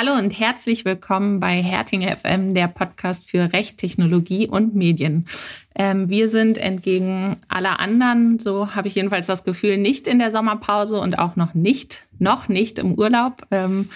[0.00, 5.26] Hallo und herzlich willkommen bei Herting FM, der Podcast für Recht, Technologie und Medien.
[5.74, 10.30] Ähm, wir sind entgegen aller anderen, so habe ich jedenfalls das Gefühl, nicht in der
[10.30, 13.42] Sommerpause und auch noch nicht, noch nicht im Urlaub.
[13.50, 13.90] Ähm,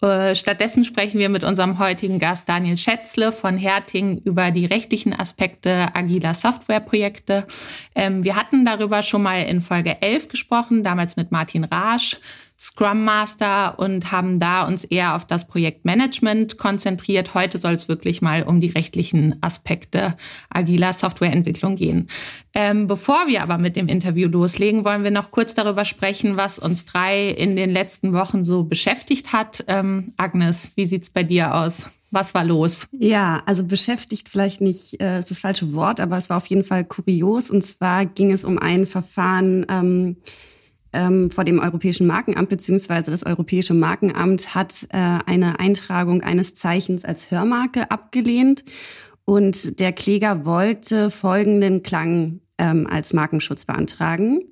[0.00, 5.12] äh, stattdessen sprechen wir mit unserem heutigen Gast Daniel Schätzle von Herting über die rechtlichen
[5.12, 7.46] Aspekte agiler Softwareprojekte.
[7.94, 12.18] Ähm, wir hatten darüber schon mal in Folge 11 gesprochen, damals mit Martin Rasch.
[12.62, 17.34] Scrum Master und haben da uns eher auf das Projektmanagement konzentriert.
[17.34, 20.16] Heute soll es wirklich mal um die rechtlichen Aspekte
[20.48, 22.06] agiler Softwareentwicklung gehen.
[22.54, 26.60] Ähm, bevor wir aber mit dem Interview loslegen, wollen wir noch kurz darüber sprechen, was
[26.60, 29.64] uns drei in den letzten Wochen so beschäftigt hat.
[29.66, 31.90] Ähm, Agnes, wie sieht's bei dir aus?
[32.12, 32.86] Was war los?
[32.92, 36.62] Ja, also beschäftigt vielleicht nicht äh, ist das falsche Wort, aber es war auf jeden
[36.62, 37.50] Fall kurios.
[37.50, 40.16] Und zwar ging es um ein Verfahren, ähm,
[40.92, 47.04] ähm, vor dem Europäischen Markenamt beziehungsweise das Europäische Markenamt hat äh, eine Eintragung eines Zeichens
[47.04, 48.64] als Hörmarke abgelehnt
[49.24, 54.42] und der Kläger wollte folgenden Klang ähm, als Markenschutz beantragen.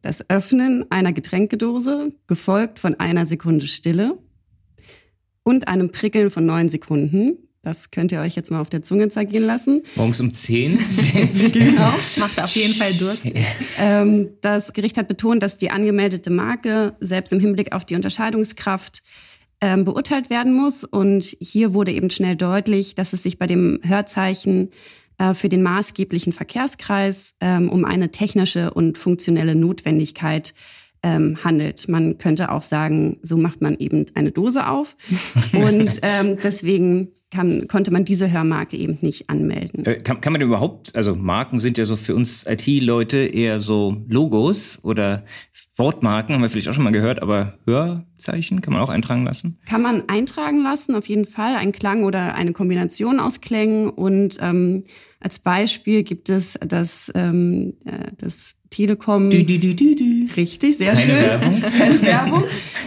[0.00, 4.18] Das Öffnen einer Getränkedose, gefolgt von einer Sekunde Stille
[5.44, 7.48] und einem Prickeln von neun Sekunden.
[7.62, 9.82] Das könnt ihr euch jetzt mal auf der Zunge zergehen lassen.
[9.94, 10.76] Morgens um zehn.
[11.52, 11.92] genau.
[12.16, 13.22] Macht auf jeden Fall Durst.
[13.78, 19.04] Ähm, das Gericht hat betont, dass die angemeldete Marke selbst im Hinblick auf die Unterscheidungskraft
[19.60, 20.82] ähm, beurteilt werden muss.
[20.82, 24.70] Und hier wurde eben schnell deutlich, dass es sich bei dem Hörzeichen
[25.18, 30.52] äh, für den maßgeblichen Verkehrskreis ähm, um eine technische und funktionelle Notwendigkeit
[31.02, 31.88] ähm, handelt.
[31.88, 34.96] Man könnte auch sagen, so macht man eben eine Dose auf.
[35.52, 39.84] Und ähm, deswegen kann, konnte man diese Hörmarke eben nicht anmelden.
[39.84, 44.02] Äh, kann, kann man überhaupt, also Marken sind ja so für uns IT-Leute eher so
[44.08, 45.24] Logos oder
[45.76, 49.58] Wortmarken, haben wir vielleicht auch schon mal gehört, aber Hörzeichen kann man auch eintragen lassen?
[49.66, 51.56] Kann man eintragen lassen, auf jeden Fall.
[51.56, 53.88] Ein Klang oder eine Kombination aus Klängen.
[53.88, 54.84] Und ähm,
[55.18, 59.30] als Beispiel gibt es das, ähm, äh, das Telekom.
[59.30, 60.28] Du, du, du, du, du.
[60.36, 61.16] Richtig, sehr Keine schön.
[61.16, 61.60] Werbung.
[61.78, 62.44] Keine Werbung.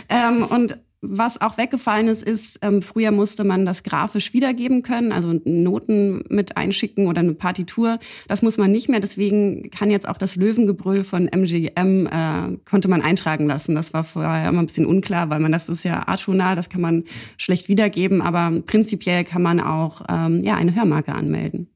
[0.09, 5.11] ähm, und was auch weggefallen ist, ist, ähm, früher musste man das grafisch wiedergeben können,
[5.11, 7.99] also Noten mit einschicken oder eine Partitur.
[8.27, 8.99] Das muss man nicht mehr.
[8.99, 13.75] Deswegen kann jetzt auch das Löwengebrüll von MGM äh, konnte man eintragen lassen.
[13.75, 16.81] Das war vorher immer ein bisschen unklar, weil man das ist ja atonal, das kann
[16.81, 17.03] man
[17.37, 18.21] schlecht wiedergeben.
[18.21, 21.67] Aber prinzipiell kann man auch ähm, ja eine Hörmarke anmelden.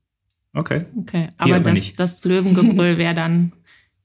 [0.53, 0.85] Okay.
[0.97, 1.99] Okay, aber aber das, nicht.
[1.99, 3.51] das Löwengebrüll wäre dann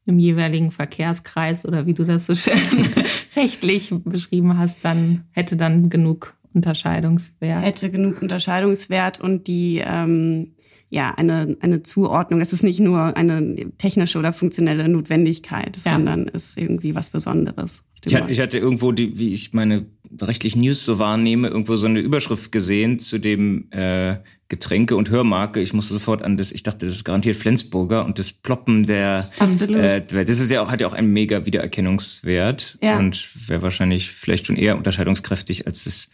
[0.06, 2.54] im jeweiligen Verkehrskreis oder wie du das so schön
[3.36, 7.64] rechtlich beschrieben hast, dann hätte dann genug Unterscheidungswert.
[7.64, 10.52] Hätte genug Unterscheidungswert und die ähm,
[10.90, 12.40] ja eine eine Zuordnung.
[12.40, 15.94] Es ist nicht nur eine technische oder funktionelle Notwendigkeit, Ja.
[15.94, 17.82] sondern ist irgendwie was Besonderes.
[18.06, 19.86] Ich hatte, ich hatte irgendwo, die, wie ich meine
[20.20, 24.16] rechtlichen News so wahrnehme, irgendwo so eine Überschrift gesehen zu dem äh,
[24.48, 25.60] Getränke- und Hörmarke.
[25.60, 29.28] Ich musste sofort an das, ich dachte, das ist garantiert Flensburger und das Ploppen der,
[29.38, 29.76] Absolut.
[29.76, 32.98] äh, das ist ja auch, hat ja auch einen mega Wiedererkennungswert Ja.
[32.98, 36.10] und wäre wahrscheinlich vielleicht schon eher unterscheidungskräftig als das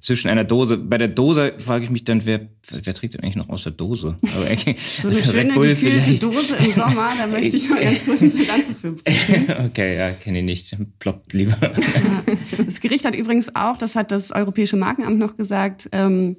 [0.00, 0.76] zwischen einer Dose.
[0.78, 3.72] Bei der Dose frage ich mich dann, wer, wer trägt denn eigentlich noch aus der
[3.72, 4.16] Dose?
[4.34, 6.18] Aber, okay, So eine also schöne gekühlte.
[6.18, 8.20] Dose im Sommer, da möchte ich mal ganz kurz
[8.80, 9.46] für brechen.
[9.66, 10.76] okay, ja, kenne ich nicht.
[10.98, 11.56] Ploppt lieber.
[12.66, 16.36] Das Gericht hat übrigens auch, das hat das Europäische Markenamt noch gesagt, ähm,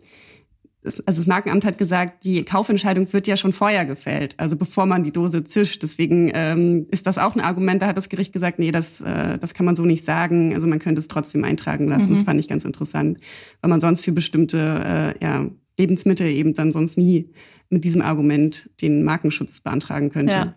[0.83, 5.03] also das Markenamt hat gesagt, die Kaufentscheidung wird ja schon vorher gefällt, also bevor man
[5.03, 5.83] die Dose zischt.
[5.83, 7.81] Deswegen ähm, ist das auch ein Argument.
[7.81, 10.53] Da hat das Gericht gesagt, nee, das, äh, das kann man so nicht sagen.
[10.53, 12.09] Also man könnte es trotzdem eintragen lassen.
[12.11, 13.19] Das fand ich ganz interessant,
[13.61, 17.29] weil man sonst für bestimmte äh, ja, Lebensmittel eben dann sonst nie
[17.69, 20.55] mit diesem Argument den Markenschutz beantragen könnte.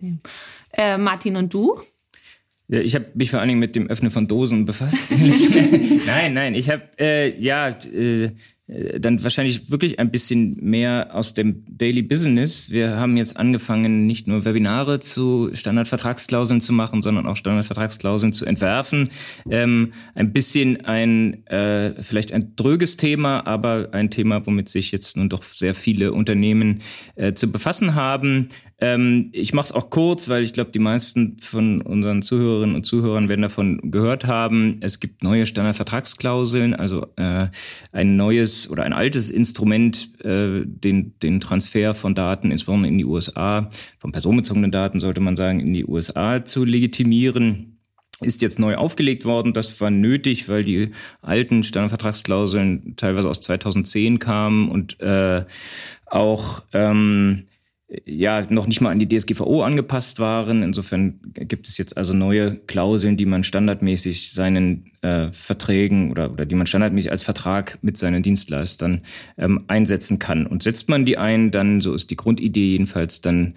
[0.00, 0.10] Ja.
[0.72, 1.78] Äh, Martin und du?
[2.68, 5.12] Ja, ich habe mich vor allen Dingen mit dem Öffnen von Dosen befasst.
[6.06, 8.30] nein, nein, ich habe äh, ja äh,
[8.66, 12.70] dann wahrscheinlich wirklich ein bisschen mehr aus dem Daily Business.
[12.70, 18.46] Wir haben jetzt angefangen, nicht nur Webinare zu Standardvertragsklauseln zu machen, sondern auch Standardvertragsklauseln zu
[18.46, 19.10] entwerfen.
[19.50, 25.18] Ähm, ein bisschen ein äh, vielleicht ein dröges Thema, aber ein Thema, womit sich jetzt
[25.18, 26.80] nun doch sehr viele Unternehmen
[27.16, 28.48] äh, zu befassen haben.
[28.84, 32.84] Ähm, ich mache es auch kurz, weil ich glaube, die meisten von unseren Zuhörerinnen und
[32.84, 34.76] Zuhörern werden davon gehört haben.
[34.82, 37.46] Es gibt neue Standardvertragsklauseln, also äh,
[37.92, 43.06] ein neues oder ein altes Instrument, äh, den, den Transfer von Daten, insbesondere in die
[43.06, 47.70] USA, von personenbezogenen Daten sollte man sagen, in die USA zu legitimieren
[48.20, 49.54] ist jetzt neu aufgelegt worden.
[49.54, 50.90] Das war nötig, weil die
[51.20, 55.44] alten Standardvertragsklauseln teilweise aus 2010 kamen und äh,
[56.06, 57.44] auch ähm,
[58.06, 60.62] ja noch nicht mal an die DSGVO angepasst waren.
[60.62, 66.46] Insofern gibt es jetzt also neue Klauseln, die man standardmäßig seinen äh, Verträgen oder, oder
[66.46, 69.02] die man standardmäßig als Vertrag mit seinen Dienstleistern
[69.36, 70.46] ähm, einsetzen kann.
[70.46, 73.54] Und setzt man die ein, dann, so ist die Grundidee jedenfalls, dann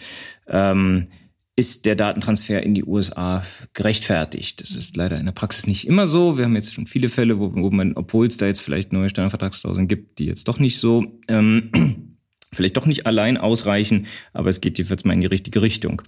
[0.47, 1.07] ähm,
[1.55, 3.41] ist der Datentransfer in die USA
[3.73, 4.61] gerechtfertigt.
[4.61, 6.37] Das ist leider in der Praxis nicht immer so.
[6.37, 9.09] Wir haben jetzt schon viele Fälle, wo, wo man, obwohl es da jetzt vielleicht neue
[9.09, 11.71] Standardvertragsklauseln gibt, die jetzt doch nicht so ähm,
[12.53, 16.01] vielleicht doch nicht allein ausreichen, aber es geht jedenfalls mal in die richtige Richtung.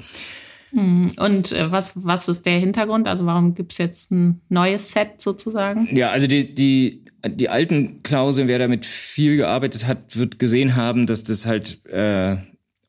[0.71, 3.07] Hm, und äh, was, was ist der Hintergrund?
[3.07, 5.95] Also warum gibt es jetzt ein neues Set sozusagen?
[5.95, 11.07] Ja, also die, die, die alten Klauseln, wer damit viel gearbeitet hat, wird gesehen haben,
[11.07, 12.37] dass das halt äh,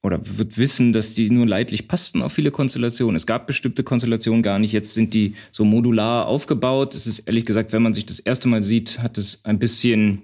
[0.03, 3.17] oder wird wissen, dass die nur leidlich passten auf viele Konstellationen.
[3.17, 4.73] Es gab bestimmte Konstellationen gar nicht.
[4.73, 6.95] Jetzt sind die so modular aufgebaut.
[6.95, 10.23] Es ist ehrlich gesagt, wenn man sich das erste Mal sieht, hat es ein bisschen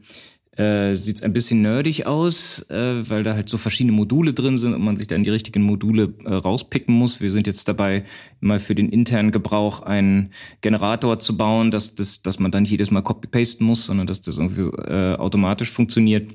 [0.57, 4.57] äh, sieht es ein bisschen nerdig aus, äh, weil da halt so verschiedene Module drin
[4.57, 7.21] sind und man sich dann die richtigen Module äh, rauspicken muss.
[7.21, 8.05] Wir sind jetzt dabei,
[8.41, 10.31] mal für den internen Gebrauch einen
[10.63, 14.23] Generator zu bauen, dass, das, dass man dann nicht jedes Mal copy-pasten muss, sondern dass
[14.23, 16.33] das irgendwie äh, automatisch funktioniert.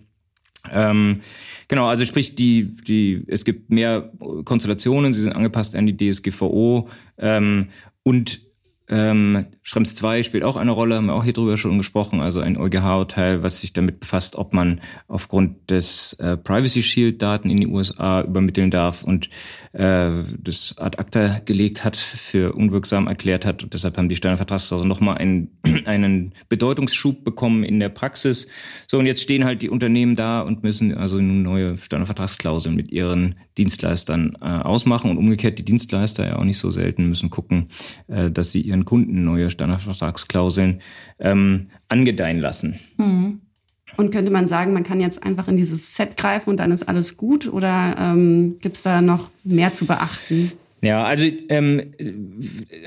[0.72, 1.22] Ähm,
[1.68, 4.12] genau, also sprich, die, die, es gibt mehr
[4.46, 7.70] Konstellationen, sie sind angepasst an die DSGVO ähm,
[8.04, 8.42] und
[8.92, 12.42] ähm, Schrems 2 spielt auch eine Rolle, haben wir auch hier drüber schon gesprochen, also
[12.42, 17.58] ein EuGH-Urteil, was sich damit befasst, ob man aufgrund des äh, Privacy Shield Daten in
[17.58, 19.30] die USA übermitteln darf und
[19.72, 23.64] äh, das ad acta gelegt hat, für unwirksam erklärt hat.
[23.64, 25.52] Und deshalb haben die Steuervertragsklauseln nochmal einen,
[25.86, 28.50] einen Bedeutungsschub bekommen in der Praxis.
[28.88, 32.92] So, und jetzt stehen halt die Unternehmen da und müssen also nun neue Steuervertragsklauseln mit
[32.92, 37.68] ihren Dienstleistern äh, ausmachen und umgekehrt die Dienstleister ja auch nicht so selten müssen gucken,
[38.08, 40.80] äh, dass sie ihren ihren Kunden neue Standardvertragsklauseln
[41.20, 42.80] ähm, angedeihen lassen.
[42.98, 43.42] Mhm.
[43.98, 46.88] Und könnte man sagen, man kann jetzt einfach in dieses Set greifen und dann ist
[46.88, 50.54] alles gut oder ähm, gibt es da noch mehr zu beachten?
[50.84, 51.94] Ja, also ähm,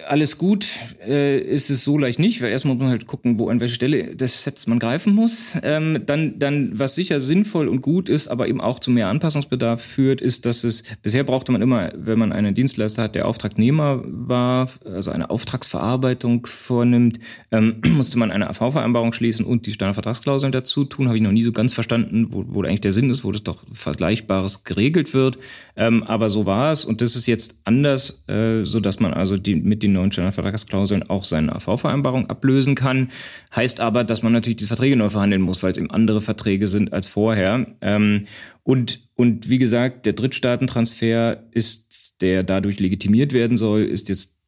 [0.08, 0.66] alles gut
[1.06, 3.76] äh, ist es so leicht nicht, weil erstmal muss man halt gucken, wo an welcher
[3.76, 5.56] Stelle des Sets man greifen muss.
[5.62, 9.80] Ähm, dann, dann, was sicher sinnvoll und gut ist, aber eben auch zu mehr Anpassungsbedarf
[9.80, 14.02] führt, ist, dass es bisher brauchte man immer, wenn man einen Dienstleister hat, der Auftragnehmer
[14.04, 17.20] war, also eine Auftragsverarbeitung vornimmt,
[17.52, 21.06] ähm, musste man eine AV-Vereinbarung schließen und die Standardvertragsklauseln dazu tun.
[21.06, 23.44] Habe ich noch nie so ganz verstanden, wo, wo eigentlich der Sinn ist, wo das
[23.44, 25.38] doch Vergleichbares geregelt wird.
[25.76, 29.12] Ähm, aber so war es und das ist jetzt anders anders, äh, so dass man
[29.12, 33.10] also die, mit den neuen Standardvertragsklauseln auch seine AV-Vereinbarung ablösen kann.
[33.54, 36.66] Heißt aber, dass man natürlich die Verträge neu verhandeln muss, weil es eben andere Verträge
[36.66, 37.66] sind als vorher.
[37.82, 38.24] Ähm,
[38.62, 44.40] und, und wie gesagt, der Drittstaatentransfer ist, der dadurch legitimiert werden soll, ist jetzt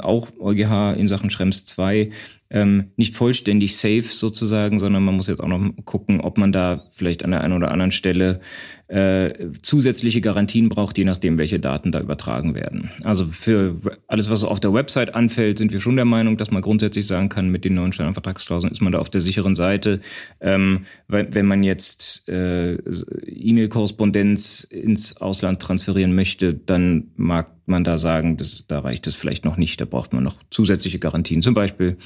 [0.00, 2.10] auch EuGH in Sachen Schrems 2
[2.52, 6.84] ähm, nicht vollständig safe sozusagen, sondern man muss jetzt auch noch gucken, ob man da
[6.92, 8.40] vielleicht an der einen oder anderen Stelle
[8.88, 12.90] äh, zusätzliche Garantien braucht, je nachdem, welche Daten da übertragen werden.
[13.04, 13.74] Also für
[14.06, 17.30] alles, was auf der Website anfällt, sind wir schon der Meinung, dass man grundsätzlich sagen
[17.30, 20.00] kann, mit den neuen Standardvertragsklauseln ist man da auf der sicheren Seite.
[20.40, 28.36] Ähm, wenn man jetzt äh, E-Mail-Korrespondenz ins Ausland transferieren möchte, dann mag man da sagen,
[28.36, 31.96] dass, da reicht es vielleicht noch nicht, da braucht man noch zusätzliche Garantien, zum Beispiel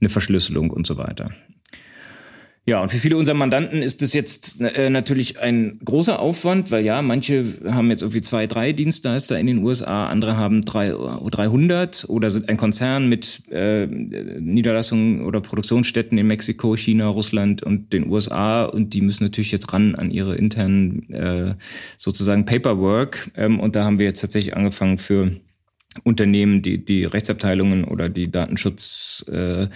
[0.00, 1.30] eine Verschlüsselung und so weiter.
[2.66, 6.82] Ja, und für viele unserer Mandanten ist das jetzt äh, natürlich ein großer Aufwand, weil
[6.82, 12.06] ja, manche haben jetzt irgendwie zwei, drei Dienstleister in den USA, andere haben drei, 300
[12.08, 18.10] oder sind ein Konzern mit äh, Niederlassungen oder Produktionsstätten in Mexiko, China, Russland und den
[18.10, 21.56] USA und die müssen natürlich jetzt ran an ihre internen äh,
[21.98, 25.32] sozusagen Paperwork ähm, und da haben wir jetzt tatsächlich angefangen für
[26.02, 29.68] Unternehmen, die, die Rechtsabteilungen oder die Datenschutz äh,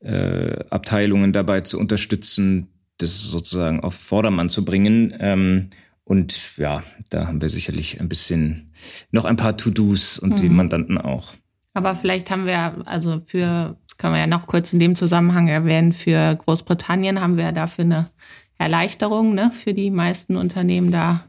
[0.00, 5.14] äh, dabei zu unterstützen, das sozusagen auf Vordermann zu bringen.
[5.18, 5.70] Ähm,
[6.04, 8.72] und ja, da haben wir sicherlich ein bisschen
[9.10, 10.36] noch ein paar To-Dos und mhm.
[10.36, 11.34] die Mandanten auch.
[11.74, 15.48] Aber vielleicht haben wir, also für, das können wir ja noch kurz in dem Zusammenhang
[15.48, 18.06] erwähnen, für Großbritannien haben wir dafür eine
[18.56, 20.90] Erleichterung ne, für die meisten Unternehmen.
[20.90, 21.20] Da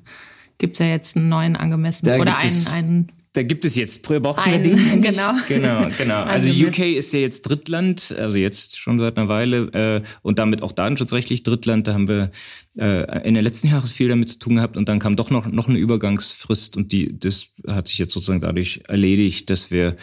[0.58, 4.08] gibt es ja jetzt einen neuen angemessenen da oder einen, einen da gibt es jetzt,
[4.08, 5.02] früher brauchten wir den.
[5.02, 5.32] Genau.
[5.48, 6.24] Genau, genau.
[6.24, 10.40] Also, also UK ist ja jetzt Drittland, also jetzt schon seit einer Weile äh, und
[10.40, 11.88] damit auch datenschutzrechtlich Drittland.
[11.88, 12.32] Da haben wir
[12.80, 15.46] äh, in den letzten Jahren viel damit zu tun gehabt und dann kam doch noch,
[15.46, 19.96] noch eine Übergangsfrist und die, das hat sich jetzt sozusagen dadurch erledigt, dass wir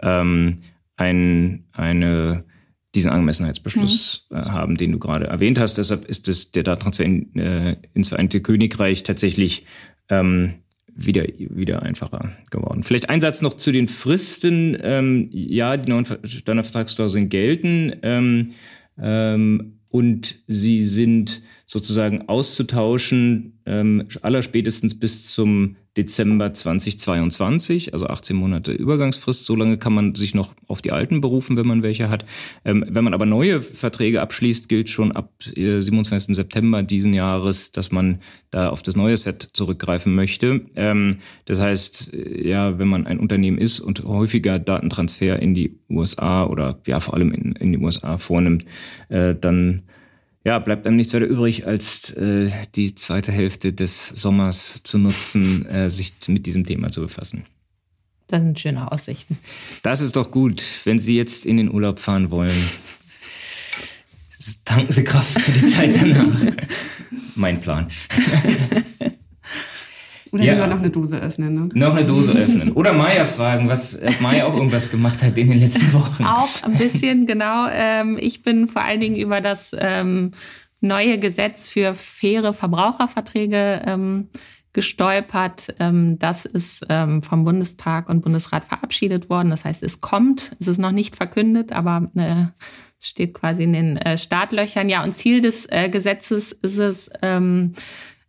[0.00, 0.58] ähm,
[0.96, 2.44] ein, eine
[2.94, 4.36] diesen Angemessenheitsbeschluss mhm.
[4.36, 5.78] äh, haben, den du gerade erwähnt hast.
[5.78, 9.64] Deshalb ist das, der Datentransfer in, äh, ins Vereinigte Königreich tatsächlich
[10.10, 10.56] ähm,
[10.94, 12.82] wieder, wieder einfacher geworden.
[12.82, 14.76] Vielleicht ein Satz noch zu den Fristen.
[14.80, 18.52] Ähm, ja, die neuen Standardvertragsklauseln gelten ähm,
[18.98, 21.42] ähm, und sie sind
[21.72, 29.46] sozusagen auszutauschen, ähm, allerspätestens bis zum Dezember 2022, also 18 Monate Übergangsfrist.
[29.46, 32.26] So lange kann man sich noch auf die alten berufen, wenn man welche hat.
[32.66, 36.36] Ähm, wenn man aber neue Verträge abschließt, gilt schon ab äh, 27.
[36.36, 38.18] September diesen Jahres, dass man
[38.50, 40.66] da auf das neue Set zurückgreifen möchte.
[40.76, 45.78] Ähm, das heißt, äh, ja, wenn man ein Unternehmen ist und häufiger Datentransfer in die
[45.88, 48.66] USA oder ja vor allem in, in die USA vornimmt,
[49.08, 49.84] äh, dann
[50.44, 55.66] ja, bleibt einem nichts weiter übrig, als äh, die zweite Hälfte des Sommers zu nutzen,
[55.66, 57.44] äh, sich mit diesem Thema zu befassen.
[58.26, 59.38] Das sind schöne Aussichten.
[59.82, 62.50] Das ist doch gut, wenn Sie jetzt in den Urlaub fahren wollen.
[64.64, 66.34] Tanken Sie Kraft für die Zeit danach.
[67.36, 67.86] mein Plan.
[70.32, 70.54] Oder ja.
[70.54, 71.54] lieber noch eine Dose öffnen.
[71.54, 71.68] Ne?
[71.74, 72.72] Noch eine Dose öffnen.
[72.72, 76.24] Oder Maya fragen, was Maya auch irgendwas gemacht hat in den letzten Wochen.
[76.24, 77.66] Auch ein bisschen, genau.
[77.70, 80.30] Ähm, ich bin vor allen Dingen über das ähm,
[80.80, 84.28] neue Gesetz für faire Verbraucherverträge ähm,
[84.72, 85.74] gestolpert.
[85.78, 89.50] Ähm, das ist ähm, vom Bundestag und Bundesrat verabschiedet worden.
[89.50, 90.56] Das heißt, es kommt.
[90.60, 92.46] Es ist noch nicht verkündet, aber äh,
[92.98, 94.88] es steht quasi in den äh, Startlöchern.
[94.88, 97.10] Ja, und Ziel des äh, Gesetzes ist es,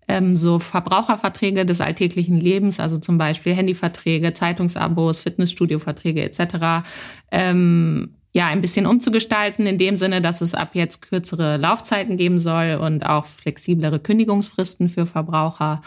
[0.07, 6.85] ähm, so Verbraucherverträge des alltäglichen Lebens, also zum Beispiel Handyverträge, Zeitungsabos, Fitnessstudioverträge etc.
[7.31, 12.39] Ähm, ja, ein bisschen umzugestalten, in dem Sinne, dass es ab jetzt kürzere Laufzeiten geben
[12.39, 15.81] soll und auch flexiblere Kündigungsfristen für Verbraucher.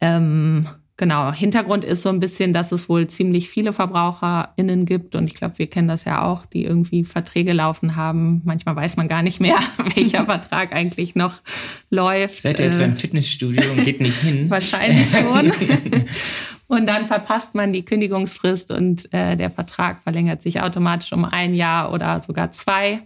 [0.00, 0.66] Ähm,
[1.00, 5.34] Genau, Hintergrund ist so ein bisschen, dass es wohl ziemlich viele VerbraucherInnen gibt und ich
[5.34, 8.42] glaube, wir kennen das ja auch, die irgendwie Verträge laufen haben.
[8.44, 9.58] Manchmal weiß man gar nicht mehr,
[9.94, 11.40] welcher Vertrag eigentlich noch
[11.88, 12.42] läuft.
[12.42, 14.50] Seid ihr etwa im äh, Fitnessstudio und geht nicht hin?
[14.50, 15.50] Wahrscheinlich schon.
[16.66, 21.54] und dann verpasst man die Kündigungsfrist und äh, der Vertrag verlängert sich automatisch um ein
[21.54, 23.00] Jahr oder sogar zwei.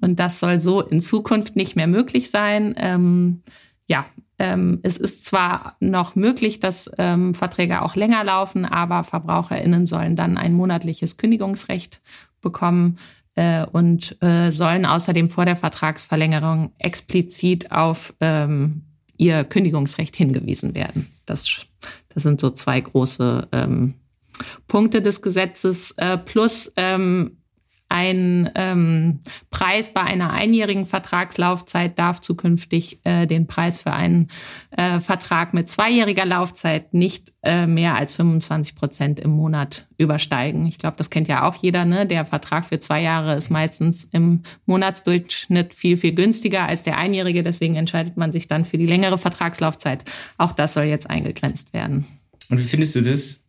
[0.00, 2.74] Und das soll so in Zukunft nicht mehr möglich sein.
[2.78, 3.42] Ähm,
[3.90, 4.06] ja,
[4.40, 10.16] ähm, es ist zwar noch möglich, dass ähm, Verträge auch länger laufen, aber VerbraucherInnen sollen
[10.16, 12.00] dann ein monatliches Kündigungsrecht
[12.40, 12.98] bekommen
[13.34, 18.86] äh, und äh, sollen außerdem vor der Vertragsverlängerung explizit auf ähm,
[19.18, 21.06] ihr Kündigungsrecht hingewiesen werden.
[21.26, 21.66] Das,
[22.08, 23.94] das sind so zwei große ähm,
[24.66, 25.90] Punkte des Gesetzes.
[25.98, 27.39] Äh, plus ähm,
[27.90, 29.20] ein ähm,
[29.50, 34.28] Preis bei einer einjährigen Vertragslaufzeit darf zukünftig äh, den Preis für einen
[34.70, 40.66] äh, Vertrag mit zweijähriger Laufzeit nicht äh, mehr als 25 Prozent im Monat übersteigen.
[40.66, 41.84] Ich glaube, das kennt ja auch jeder.
[41.84, 42.06] Ne?
[42.06, 47.42] Der Vertrag für zwei Jahre ist meistens im Monatsdurchschnitt viel, viel günstiger als der einjährige.
[47.42, 50.04] Deswegen entscheidet man sich dann für die längere Vertragslaufzeit.
[50.38, 52.06] Auch das soll jetzt eingegrenzt werden.
[52.50, 53.40] Und wie findest du das?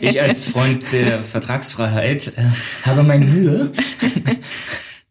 [0.00, 2.44] Ich als Freund der Vertragsfreiheit äh,
[2.84, 3.72] habe meine Mühe.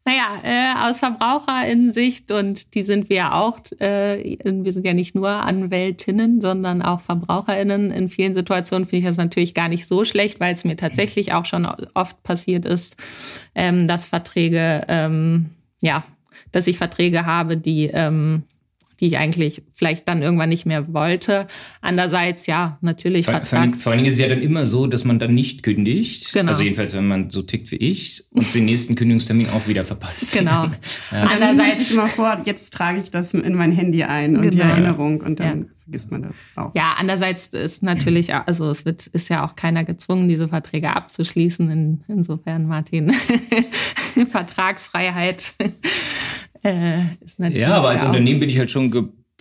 [0.06, 5.16] Naja, äh, aus Verbraucherinnensicht, und die sind wir ja auch, äh, wir sind ja nicht
[5.16, 7.90] nur Anwältinnen, sondern auch VerbraucherInnen.
[7.90, 11.32] In vielen Situationen finde ich das natürlich gar nicht so schlecht, weil es mir tatsächlich
[11.32, 12.98] auch schon oft passiert ist,
[13.56, 16.04] ähm, dass Verträge, ähm, ja,
[16.52, 18.44] dass ich Verträge habe, die ähm,
[19.04, 21.46] die ich eigentlich vielleicht dann irgendwann nicht mehr wollte.
[21.82, 23.26] Andererseits, ja, natürlich.
[23.26, 25.34] Vor, vor, allen, vor allen Dingen ist es ja dann immer so, dass man dann
[25.34, 26.32] nicht kündigt.
[26.32, 26.52] Genau.
[26.52, 30.32] Also jedenfalls, wenn man so tickt wie ich und den nächsten Kündigungstermin auch wieder verpasst.
[30.32, 30.68] Genau.
[31.12, 31.30] ja.
[31.34, 34.56] Andererseits ich immer vor, jetzt trage ich das in mein Handy ein und genau.
[34.56, 35.66] die Erinnerung und dann ja.
[35.84, 36.74] vergisst man das auch.
[36.74, 41.70] Ja, andererseits ist natürlich, also es wird, ist ja auch keiner gezwungen, diese Verträge abzuschließen.
[41.70, 43.12] In, insofern, Martin,
[44.30, 45.56] Vertragsfreiheit
[46.64, 47.62] äh, ist natürlich.
[47.62, 48.92] Ja, aber als Unternehmen bin ich halt schon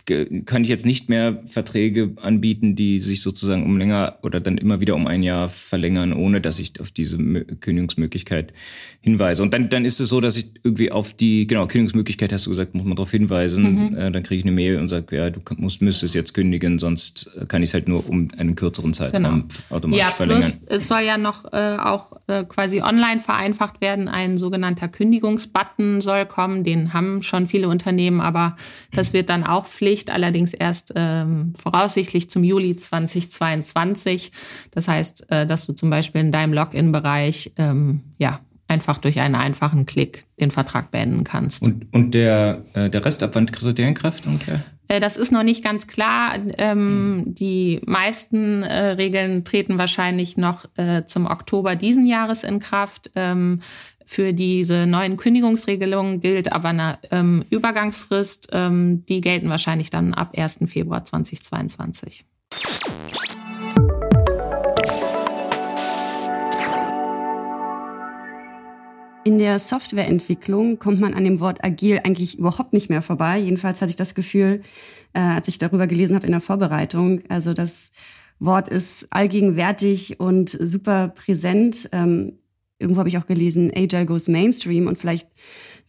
[0.07, 4.81] kann ich jetzt nicht mehr Verträge anbieten, die sich sozusagen um länger oder dann immer
[4.81, 8.53] wieder um ein Jahr verlängern, ohne dass ich auf diese Kündigungsmöglichkeit
[9.01, 9.43] hinweise.
[9.43, 12.51] Und dann, dann ist es so, dass ich irgendwie auf die, genau, Kündigungsmöglichkeit hast du
[12.51, 13.91] gesagt, muss man darauf hinweisen.
[13.91, 13.97] Mhm.
[13.97, 17.31] Äh, dann kriege ich eine Mail und sage, ja, du musst, müsstest jetzt kündigen, sonst
[17.49, 19.77] kann ich es halt nur um einen kürzeren Zeitraum genau.
[19.77, 20.43] automatisch ja, verlängern.
[20.43, 24.09] Plus, es soll ja noch äh, auch äh, quasi online vereinfacht werden.
[24.09, 26.65] Ein sogenannter Kündigungsbutton soll kommen.
[26.65, 28.57] Den haben schon viele Unternehmen, aber
[28.93, 34.33] das wird dann auch Pflicht Pflicht, allerdings erst ähm, voraussichtlich zum Juli 2022.
[34.71, 39.35] Das heißt, äh, dass du zum Beispiel in deinem Login-Bereich ähm, ja einfach durch einen
[39.35, 41.63] einfachen Klick den Vertrag beenden kannst.
[41.63, 44.63] Und, und der, äh, der Rest, ab wann tritt der in Kraft ungefähr?
[44.89, 46.35] Äh, das ist noch nicht ganz klar.
[46.59, 53.11] Ähm, die meisten äh, Regeln treten wahrscheinlich noch äh, zum Oktober diesen Jahres in Kraft.
[53.15, 53.61] Ähm,
[54.07, 58.49] für diese neuen Kündigungsregelungen gilt aber eine ähm, Übergangsfrist.
[58.53, 60.61] Ähm, die gelten wahrscheinlich dann ab 1.
[60.67, 62.25] Februar 2022.
[69.25, 73.39] In der Softwareentwicklung kommt man an dem Wort agil eigentlich überhaupt nicht mehr vorbei.
[73.39, 74.63] Jedenfalls hatte ich das Gefühl,
[75.13, 77.23] äh, als ich darüber gelesen habe in der Vorbereitung.
[77.29, 77.93] Also das
[78.41, 81.89] Wort ist allgegenwärtig und super präsent.
[81.93, 82.39] Ähm,
[82.83, 85.29] irgendwo habe ich auch gelesen, Agile goes Mainstream und vielleicht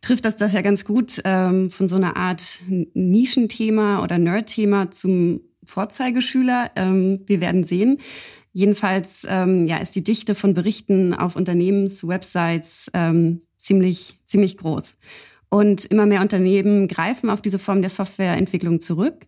[0.01, 2.59] trifft das das ja ganz gut ähm, von so einer Art
[2.93, 6.71] Nischenthema oder Nerdthema zum Vorzeigeschüler.
[6.75, 7.99] Ähm, wir werden sehen.
[8.51, 14.97] Jedenfalls ähm, ja, ist die Dichte von Berichten auf Unternehmenswebsites ähm, ziemlich, ziemlich groß.
[15.49, 19.25] Und immer mehr Unternehmen greifen auf diese Form der Softwareentwicklung zurück.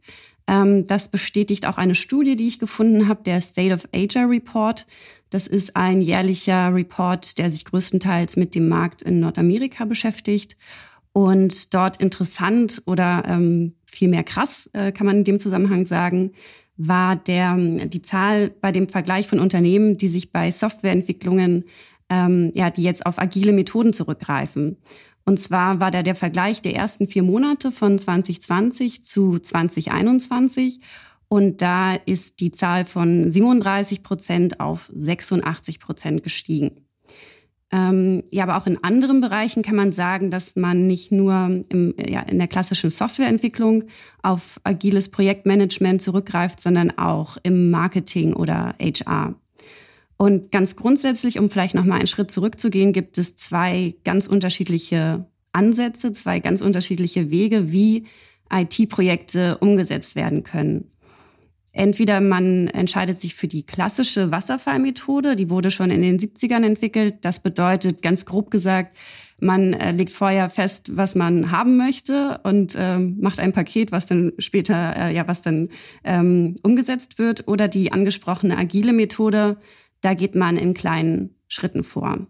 [0.47, 4.85] Ähm, das bestätigt auch eine Studie, die ich gefunden habe, der State of Asia Report.
[5.35, 10.55] Das ist ein jährlicher Report, der sich größtenteils mit dem Markt in Nordamerika beschäftigt.
[11.11, 16.31] Und dort interessant oder ähm, vielmehr krass, äh, kann man in dem Zusammenhang sagen,
[16.77, 21.65] war der, die Zahl bei dem Vergleich von Unternehmen, die sich bei Softwareentwicklungen,
[22.09, 24.77] ähm, ja, die jetzt auf agile Methoden zurückgreifen.
[25.25, 30.79] Und zwar war da der Vergleich der ersten vier Monate von 2020 zu 2021.
[31.27, 36.85] Und da ist die Zahl von 37 Prozent auf 86 Prozent gestiegen.
[37.71, 41.95] Ähm, ja, aber auch in anderen Bereichen kann man sagen, dass man nicht nur im,
[42.07, 43.85] ja, in der klassischen Softwareentwicklung
[44.21, 49.35] auf agiles Projektmanagement zurückgreift, sondern auch im Marketing oder HR.
[50.17, 55.25] Und ganz grundsätzlich, um vielleicht noch mal einen Schritt zurückzugehen, gibt es zwei ganz unterschiedliche
[55.51, 58.05] Ansätze, zwei ganz unterschiedliche Wege, wie
[58.51, 60.91] IT-Projekte umgesetzt werden können.
[61.77, 67.15] Entweder man entscheidet sich für die klassische Wasserfallmethode, die wurde schon in den 70ern entwickelt.
[67.21, 68.95] Das bedeutet ganz grob gesagt,
[69.41, 74.05] man äh, legt vorher fest, was man haben möchte und ähm, macht ein Paket, was
[74.05, 75.67] dann später, äh, ja, was dann
[76.05, 77.45] ähm, umgesetzt wird.
[77.49, 79.57] Oder die angesprochene agile Methode,
[79.99, 82.25] da geht man in kleinen Schritten vor.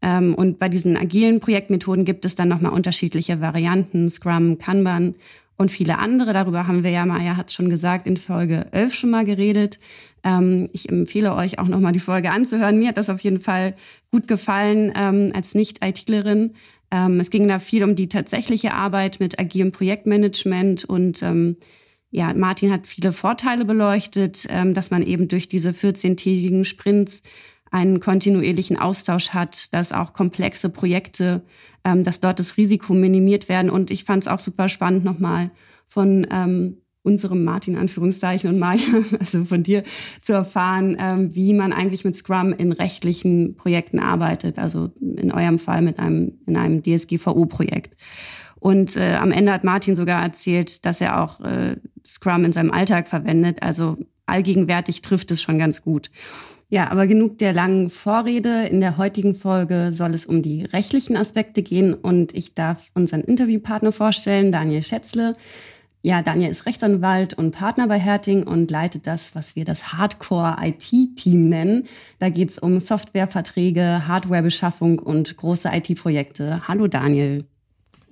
[0.00, 5.16] Ähm, und bei diesen agilen Projektmethoden gibt es dann nochmal unterschiedliche Varianten, Scrum, Kanban
[5.60, 6.32] und viele andere.
[6.32, 9.78] Darüber haben wir ja, Maja hat es schon gesagt, in Folge 11 schon mal geredet.
[10.24, 12.78] Ähm, ich empfehle euch auch nochmal die Folge anzuhören.
[12.78, 13.76] Mir hat das auf jeden Fall
[14.10, 16.54] gut gefallen ähm, als Nicht-ITlerin.
[16.90, 21.56] Ähm, es ging da viel um die tatsächliche Arbeit mit agilem Projektmanagement und ähm,
[22.10, 27.22] ja, Martin hat viele Vorteile beleuchtet, ähm, dass man eben durch diese 14-tägigen Sprints
[27.70, 31.42] einen kontinuierlichen Austausch hat, dass auch komplexe Projekte,
[31.84, 33.70] ähm, dass dort das Risiko minimiert werden.
[33.70, 35.50] Und ich fand es auch super spannend, nochmal
[35.86, 38.80] von ähm, unserem Martin Anführungszeichen und Maya,
[39.20, 39.84] also von dir
[40.20, 44.58] zu erfahren, ähm, wie man eigentlich mit Scrum in rechtlichen Projekten arbeitet.
[44.58, 47.96] Also in eurem Fall mit einem, in einem DSGVO-Projekt.
[48.58, 52.70] Und äh, am Ende hat Martin sogar erzählt, dass er auch äh, Scrum in seinem
[52.72, 53.62] Alltag verwendet.
[53.62, 56.10] Also allgegenwärtig trifft es schon ganz gut.
[56.72, 58.66] Ja, aber genug der langen Vorrede.
[58.68, 63.22] In der heutigen Folge soll es um die rechtlichen Aspekte gehen und ich darf unseren
[63.22, 65.34] Interviewpartner vorstellen, Daniel Schätzle.
[66.02, 71.48] Ja, Daniel ist Rechtsanwalt und Partner bei Herting und leitet das, was wir das Hardcore-IT-Team
[71.48, 71.88] nennen.
[72.20, 76.68] Da geht's um Softwareverträge, Hardwarebeschaffung und große IT-Projekte.
[76.68, 77.44] Hallo Daniel.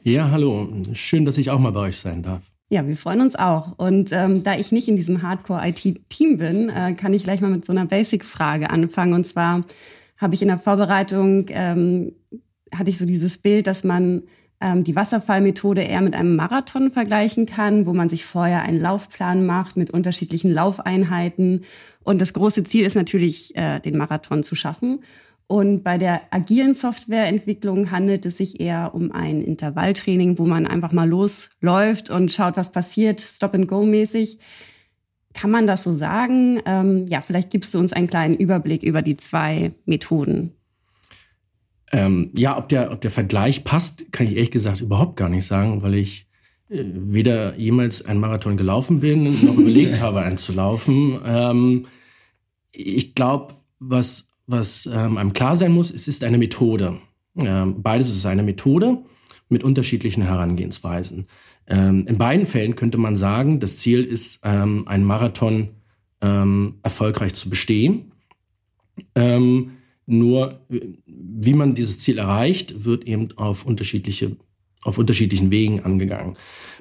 [0.02, 0.68] Ja, hallo.
[0.94, 2.42] Schön, dass ich auch mal bei euch sein darf.
[2.70, 3.78] Ja, wir freuen uns auch.
[3.78, 7.64] Und ähm, da ich nicht in diesem Hardcore-IT-Team bin, äh, kann ich gleich mal mit
[7.64, 9.14] so einer Basic-Frage anfangen.
[9.14, 9.64] Und zwar
[10.18, 12.12] habe ich in der Vorbereitung, ähm,
[12.74, 14.24] hatte ich so dieses Bild, dass man
[14.60, 19.46] ähm, die Wasserfallmethode eher mit einem Marathon vergleichen kann, wo man sich vorher einen Laufplan
[19.46, 21.64] macht mit unterschiedlichen Laufeinheiten.
[22.04, 25.00] Und das große Ziel ist natürlich, äh, den Marathon zu schaffen.
[25.48, 30.92] Und bei der agilen Softwareentwicklung handelt es sich eher um ein Intervalltraining, wo man einfach
[30.92, 34.38] mal losläuft und schaut, was passiert, Stop-and-Go-mäßig.
[35.32, 36.60] Kann man das so sagen?
[36.66, 40.52] Ähm, ja, vielleicht gibst du uns einen kleinen Überblick über die zwei Methoden.
[41.92, 45.46] Ähm, ja, ob der, ob der Vergleich passt, kann ich ehrlich gesagt überhaupt gar nicht
[45.46, 46.26] sagen, weil ich
[46.68, 51.18] äh, weder jemals einen Marathon gelaufen bin, noch überlegt habe, einen zu laufen.
[51.24, 51.86] Ähm,
[52.70, 56.98] ich glaube, was was ähm, einem klar sein muss, es ist eine Methode.
[57.36, 58.98] Ähm, beides ist eine Methode
[59.48, 61.26] mit unterschiedlichen Herangehensweisen.
[61.68, 65.68] Ähm, in beiden Fällen könnte man sagen, das Ziel ist, ähm, einen Marathon
[66.22, 68.12] ähm, erfolgreich zu bestehen.
[69.14, 69.72] Ähm,
[70.06, 70.60] nur
[71.06, 74.36] wie man dieses Ziel erreicht, wird eben auf unterschiedliche
[74.84, 76.36] auf unterschiedlichen Wegen angegangen.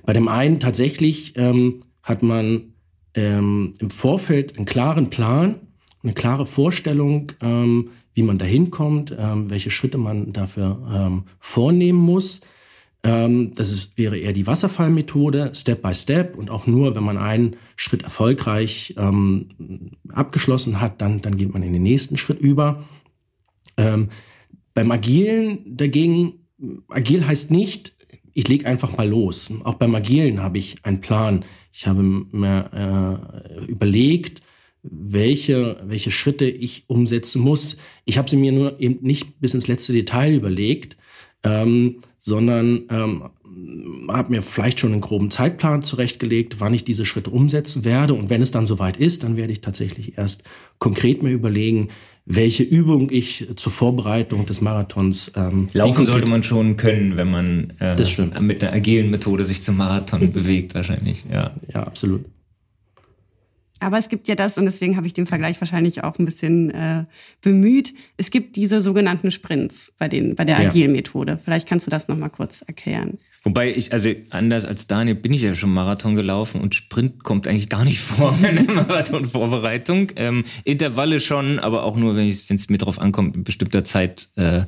[0.06, 2.74] Bei dem einen tatsächlich ähm, hat man
[3.14, 5.67] im Vorfeld einen klaren Plan,
[6.08, 12.00] eine klare Vorstellung, ähm, wie man dahin kommt, ähm, welche Schritte man dafür ähm, vornehmen
[12.00, 12.42] muss.
[13.04, 16.38] Ähm, das ist, wäre eher die Wasserfallmethode, Step by Step.
[16.38, 21.62] Und auch nur, wenn man einen Schritt erfolgreich ähm, abgeschlossen hat, dann, dann geht man
[21.62, 22.84] in den nächsten Schritt über.
[23.76, 24.10] Ähm,
[24.74, 26.48] Beim Agilen dagegen,
[26.90, 27.98] agil heißt nicht,
[28.34, 29.52] ich lege einfach mal los.
[29.64, 31.44] Auch beim Agilen habe ich einen Plan.
[31.74, 34.42] Ich habe mir äh, überlegt,
[34.92, 37.78] welche, welche Schritte ich umsetzen muss.
[38.06, 40.98] Ich habe sie mir nur eben nicht bis ins letzte Detail überlegt,
[41.44, 43.24] ähm, sondern ähm,
[44.10, 48.14] habe mir vielleicht schon einen groben Zeitplan zurechtgelegt, wann ich diese Schritte umsetzen werde.
[48.14, 50.44] Und wenn es dann soweit ist, dann werde ich tatsächlich erst
[50.80, 51.88] konkret mir überlegen,
[52.26, 55.32] welche Übung ich zur Vorbereitung des Marathons.
[55.36, 57.96] Ähm, Laufen sollte man schon können, wenn man äh,
[58.42, 61.24] mit einer agilen Methode sich zum Marathon bewegt, wahrscheinlich.
[61.32, 62.26] Ja, ja absolut.
[63.80, 66.72] Aber es gibt ja das, und deswegen habe ich den Vergleich wahrscheinlich auch ein bisschen
[66.72, 67.06] äh,
[67.42, 67.94] bemüht.
[68.18, 70.70] Es gibt diese sogenannten Sprints bei, den, bei der ja.
[70.70, 71.38] agilen Methode.
[71.38, 73.20] Vielleicht kannst du das nochmal kurz erklären.
[73.44, 77.48] Wobei ich, also anders als Daniel bin ich ja schon Marathon gelaufen und Sprint kommt
[77.48, 80.12] eigentlich gar nicht vor in der Marathonvorbereitung.
[80.16, 84.62] Ähm, Intervalle schon, aber auch nur, wenn es mir drauf ankommt, in bestimmter Zeit äh,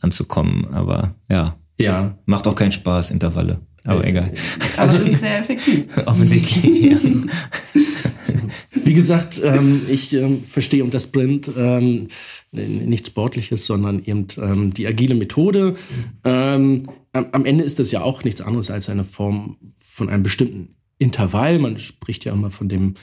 [0.00, 0.68] anzukommen.
[0.72, 3.60] Aber ja, ja, macht auch keinen Spaß, Intervalle.
[3.84, 4.30] Aber egal.
[4.76, 5.86] Also sind sehr effektiv.
[6.06, 6.98] Offensichtlich, ja.
[8.90, 12.08] Wie gesagt, ähm, ich ähm, verstehe unter Sprint ähm,
[12.50, 15.76] nichts Sportliches, sondern eben ähm, die agile Methode.
[16.24, 20.74] Ähm, am Ende ist das ja auch nichts anderes als eine Form von einem bestimmten
[20.98, 21.60] Intervall.
[21.60, 22.94] Man spricht ja immer von dem,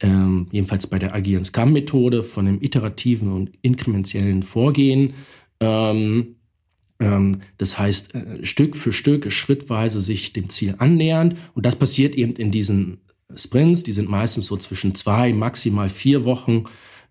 [0.00, 5.14] ähm, jedenfalls bei der agilen Scrum-Methode, von dem iterativen und inkrementellen Vorgehen.
[5.58, 11.34] Das heißt, äh, Stück für Stück, schrittweise sich dem Ziel annähernd.
[11.54, 12.98] Und das passiert eben in diesen
[13.36, 13.82] Sprints.
[13.82, 16.64] Die sind meistens so zwischen zwei, maximal vier Wochen,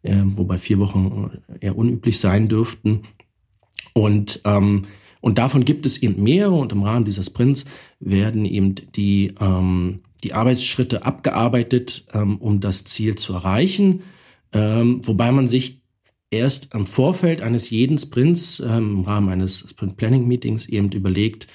[0.03, 3.03] äh, wobei vier Wochen eher unüblich sein dürften.
[3.93, 4.83] Und, ähm,
[5.21, 7.65] und davon gibt es eben mehrere und im Rahmen dieser Sprints
[7.99, 14.03] werden eben die, ähm, die Arbeitsschritte abgearbeitet, ähm, um das Ziel zu erreichen.
[14.53, 15.81] Ähm, wobei man sich
[16.31, 21.47] erst im Vorfeld eines jeden Sprints, ähm, im Rahmen eines Sprint Planning Meetings eben überlegt,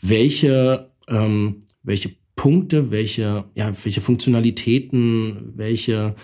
[0.00, 6.14] welche, ähm, welche Punkte, welche, ja, welche Funktionalitäten, welche,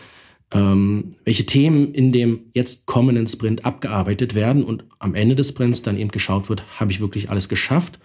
[0.53, 5.83] ähm, welche Themen in dem jetzt kommenden Sprint abgearbeitet werden und am Ende des Sprints
[5.83, 7.99] dann eben geschaut wird, habe ich wirklich alles geschafft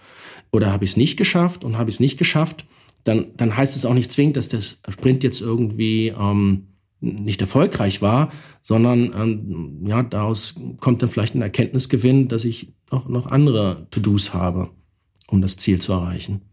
[0.50, 2.66] oder habe ich es nicht geschafft und habe ich es nicht geschafft,
[3.04, 6.66] dann, dann heißt es auch nicht zwingend, dass der Sprint jetzt irgendwie ähm,
[6.98, 13.08] nicht erfolgreich war, sondern ähm, ja, daraus kommt dann vielleicht ein Erkenntnisgewinn, dass ich auch
[13.08, 14.68] noch andere To-Dos habe,
[15.28, 16.49] um das Ziel zu erreichen.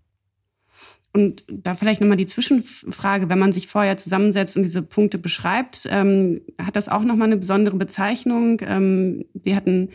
[1.14, 5.88] Und da vielleicht nochmal die Zwischenfrage, wenn man sich vorher zusammensetzt und diese Punkte beschreibt,
[5.90, 8.62] ähm, hat das auch nochmal eine besondere Bezeichnung?
[8.62, 9.90] Ähm, wir hatten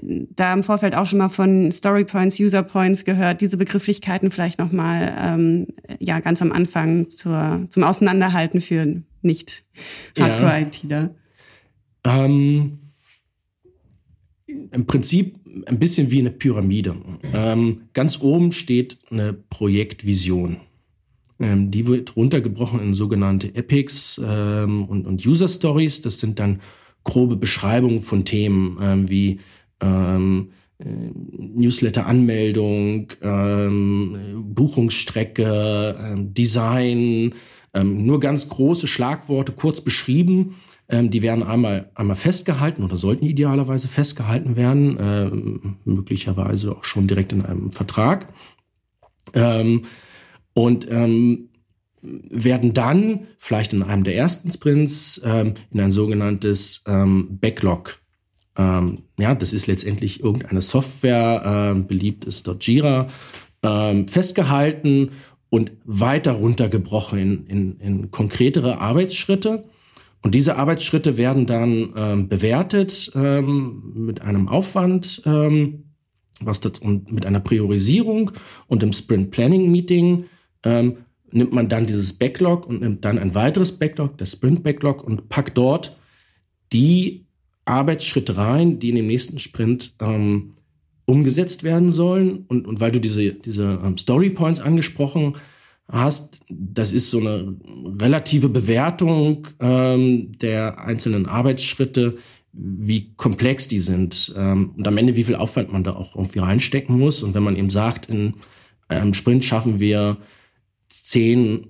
[0.00, 4.58] da im Vorfeld auch schon mal von Story Points, User Points gehört, diese Begrifflichkeiten vielleicht
[4.58, 5.66] nochmal ähm,
[5.98, 9.64] ja, ganz am Anfang zur, zum Auseinanderhalten für nicht
[10.18, 11.10] Hardcore-ITler.
[12.06, 12.24] Ja.
[12.24, 12.78] Ähm,
[14.72, 15.36] Im Prinzip
[15.66, 16.96] ein bisschen wie eine Pyramide.
[17.32, 20.58] Ähm, ganz oben steht eine Projektvision.
[21.40, 26.00] Ähm, die wird runtergebrochen in sogenannte Epics ähm, und, und User Stories.
[26.00, 26.60] Das sind dann
[27.02, 29.40] grobe Beschreibungen von Themen ähm, wie
[29.80, 37.34] ähm, äh, Newsletter-Anmeldung, ähm, Buchungsstrecke, Design,
[37.82, 40.54] nur ganz große Schlagworte kurz beschrieben
[40.88, 45.30] ähm, die werden einmal, einmal festgehalten oder sollten idealerweise festgehalten werden, äh,
[45.84, 48.26] möglicherweise auch schon direkt in einem Vertrag.
[49.32, 49.82] Ähm,
[50.52, 51.48] und ähm,
[52.02, 57.98] werden dann vielleicht in einem der ersten Sprints ähm, in ein sogenanntes ähm, Backlog.
[58.56, 63.08] Ähm, ja, das ist letztendlich irgendeine Software, äh, beliebt ist dort Jira,
[63.62, 65.10] ähm, festgehalten
[65.48, 69.62] und weiter runtergebrochen in, in, in konkretere Arbeitsschritte.
[70.24, 75.84] Und diese Arbeitsschritte werden dann ähm, bewertet ähm, mit einem Aufwand, ähm,
[76.40, 78.30] was das, und mit einer Priorisierung
[78.66, 80.24] und im Sprint Planning Meeting
[80.62, 80.96] ähm,
[81.30, 85.28] nimmt man dann dieses Backlog und nimmt dann ein weiteres Backlog, das Sprint Backlog und
[85.28, 85.94] packt dort
[86.72, 87.26] die
[87.66, 90.54] Arbeitsschritte rein, die in dem nächsten Sprint ähm,
[91.04, 92.46] umgesetzt werden sollen.
[92.48, 95.53] Und, und weil du diese, diese ähm, Story Points angesprochen hast,
[95.90, 97.56] hast, das ist so eine
[98.00, 102.16] relative Bewertung ähm, der einzelnen Arbeitsschritte,
[102.52, 106.38] wie komplex die sind ähm, und am Ende wie viel Aufwand man da auch irgendwie
[106.38, 107.22] reinstecken muss.
[107.22, 108.34] Und wenn man eben sagt, in
[108.88, 110.18] einem Sprint schaffen wir
[110.88, 111.66] 10,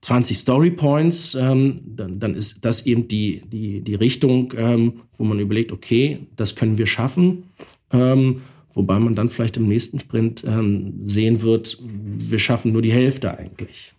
[0.00, 5.24] 20 Story Points, ähm, dann, dann ist das eben die, die, die Richtung, ähm, wo
[5.24, 7.44] man überlegt, okay, das können wir schaffen.
[7.92, 8.42] Ähm,
[8.76, 13.36] Wobei man dann vielleicht im nächsten Sprint ähm, sehen wird, wir schaffen nur die Hälfte
[13.36, 13.94] eigentlich.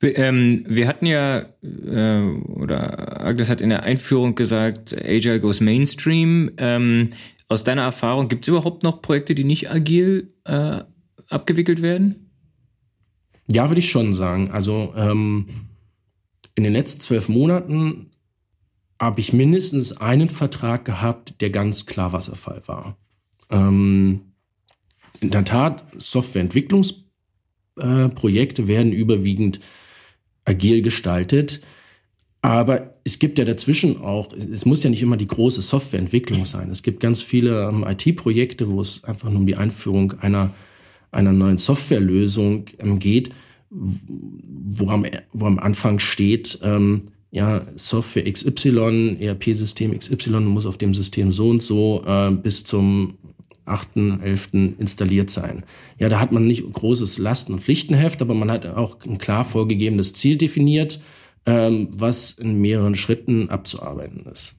[0.00, 5.60] Wir, ähm, wir hatten ja, äh, oder Agnes hat in der Einführung gesagt, Agile goes
[5.60, 6.50] Mainstream.
[6.56, 7.10] Ähm,
[7.46, 10.80] aus deiner Erfahrung, gibt es überhaupt noch Projekte, die nicht agil äh,
[11.28, 12.28] abgewickelt werden?
[13.48, 14.50] Ja, würde ich schon sagen.
[14.50, 15.46] Also ähm,
[16.56, 18.10] in den letzten zwölf Monaten
[19.04, 22.96] habe ich mindestens einen Vertrag gehabt, der ganz klar Wasserfall war.
[23.50, 24.32] Ähm,
[25.20, 29.60] in der Tat, Softwareentwicklungsprojekte äh, werden überwiegend
[30.46, 31.60] agil gestaltet.
[32.40, 36.70] Aber es gibt ja dazwischen auch, es muss ja nicht immer die große Softwareentwicklung sein.
[36.70, 40.54] Es gibt ganz viele ähm, IT-Projekte, wo es einfach nur um die Einführung einer,
[41.10, 43.34] einer neuen Softwarelösung ähm, geht,
[43.68, 50.94] wo am, wo am Anfang steht, ähm, ja, Software XY, ERP-System XY muss auf dem
[50.94, 53.18] System so und so äh, bis zum
[53.66, 54.78] 8.11.
[54.78, 55.64] installiert sein.
[55.98, 59.44] Ja, da hat man nicht großes Lasten- und Pflichtenheft, aber man hat auch ein klar
[59.44, 61.00] vorgegebenes Ziel definiert
[61.46, 64.54] ähm, was in mehreren Schritten abzuarbeiten ist.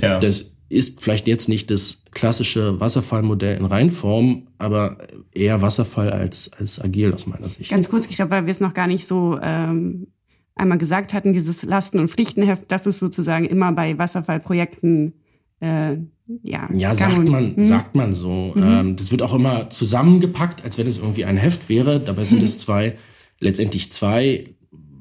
[0.00, 0.18] Ja.
[0.18, 4.98] Das ist vielleicht jetzt nicht das klassische Wasserfallmodell in Reinform, aber
[5.32, 7.70] eher Wasserfall als, als agil aus meiner Sicht.
[7.70, 10.08] Ganz kurz, ich glaube, weil wir es noch gar nicht so ähm,
[10.54, 15.14] einmal gesagt hatten, dieses Lasten- und Pflichtenheft, das ist sozusagen immer bei Wasserfallprojekten
[15.60, 15.96] äh,
[16.42, 17.64] ja, ja sagt man, hm?
[17.64, 18.52] sagt man so.
[18.54, 18.62] Mhm.
[18.62, 22.00] Ähm, das wird auch immer zusammengepackt, als wenn es irgendwie ein Heft wäre.
[22.00, 22.96] Dabei sind es zwei,
[23.40, 24.54] letztendlich zwei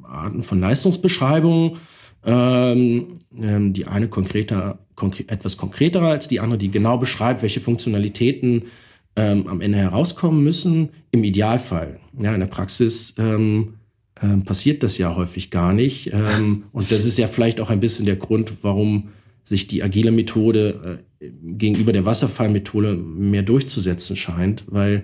[0.03, 1.77] Arten von Leistungsbeschreibungen.
[2.25, 7.59] Ähm, ähm, die eine konkreter, konkre etwas konkreter als die andere, die genau beschreibt, welche
[7.59, 8.63] Funktionalitäten
[9.17, 10.89] ähm, am Ende herauskommen müssen.
[11.11, 11.99] Im Idealfall.
[12.17, 13.75] Ja, in der Praxis ähm,
[14.21, 16.11] äh, passiert das ja häufig gar nicht.
[16.13, 19.09] Ähm, und das ist ja vielleicht auch ein bisschen der Grund, warum
[19.43, 25.03] sich die agile Methode äh, gegenüber der Wasserfallmethode mehr durchzusetzen scheint, weil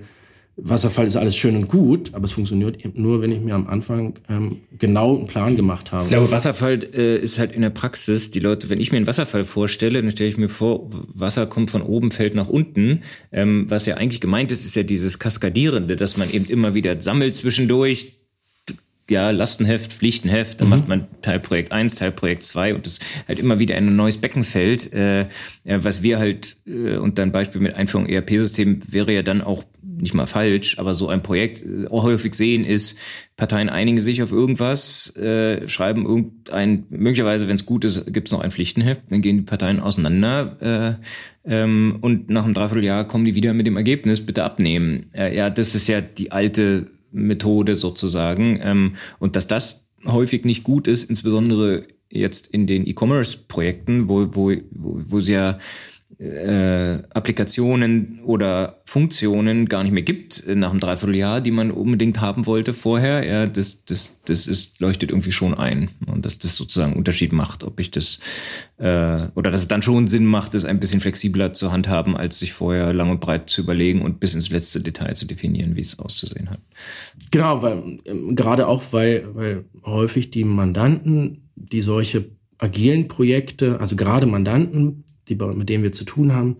[0.62, 4.16] Wasserfall ist alles schön und gut, aber es funktioniert nur, wenn ich mir am Anfang
[4.30, 6.04] ähm, genau einen Plan gemacht habe.
[6.04, 9.08] Ich glaube, Wasserfall äh, ist halt in der Praxis, die Leute, wenn ich mir einen
[9.08, 13.02] Wasserfall vorstelle, dann stelle ich mir vor, Wasser kommt von oben, fällt nach unten.
[13.32, 17.00] Ähm, was ja eigentlich gemeint ist, ist ja dieses Kaskadierende, dass man eben immer wieder
[17.00, 18.19] sammelt zwischendurch,
[19.10, 20.72] ja, Lastenheft, Pflichtenheft, dann mhm.
[20.72, 24.44] macht man Teilprojekt 1, Teilprojekt 2 und das halt immer wieder in ein neues Becken
[24.44, 24.94] fällt.
[24.94, 25.28] Äh,
[25.66, 29.64] was wir halt, äh, und dein Beispiel mit Einführung ERP-System wäre ja dann auch
[30.00, 32.98] nicht mal falsch, aber so ein Projekt äh, auch häufig sehen ist,
[33.36, 38.32] Parteien einigen sich auf irgendwas, äh, schreiben irgendein, möglicherweise, wenn es gut ist, gibt es
[38.32, 40.98] noch ein Pflichtenheft, dann gehen die Parteien auseinander
[41.46, 45.06] äh, ähm, und nach einem Dreivierteljahr kommen die wieder mit dem Ergebnis, bitte abnehmen.
[45.14, 48.60] Äh, ja, das ist ja die alte Methode sozusagen.
[48.62, 54.52] Ähm, und dass das häufig nicht gut ist, insbesondere jetzt in den E-Commerce-Projekten, wo, wo,
[54.72, 55.60] wo, wo sie ja
[56.20, 62.46] äh, Applikationen oder Funktionen gar nicht mehr gibt nach einem Dreivierteljahr, die man unbedingt haben
[62.46, 65.90] wollte vorher, ja, das, das, das ist, leuchtet irgendwie schon ein.
[66.08, 68.20] Und dass das sozusagen Unterschied macht, ob ich das,
[68.80, 72.40] äh, oder dass es dann schon Sinn macht, es ein bisschen flexibler zu handhaben, als
[72.40, 75.82] sich vorher lang und breit zu überlegen und bis ins letzte Detail zu definieren, wie
[75.82, 76.60] es auszusehen hat.
[77.32, 82.26] Genau, weil, ähm, gerade auch, weil, weil häufig die Mandanten, die solche
[82.58, 86.58] agilen Projekte, also gerade Mandanten, die, mit denen wir zu tun haben,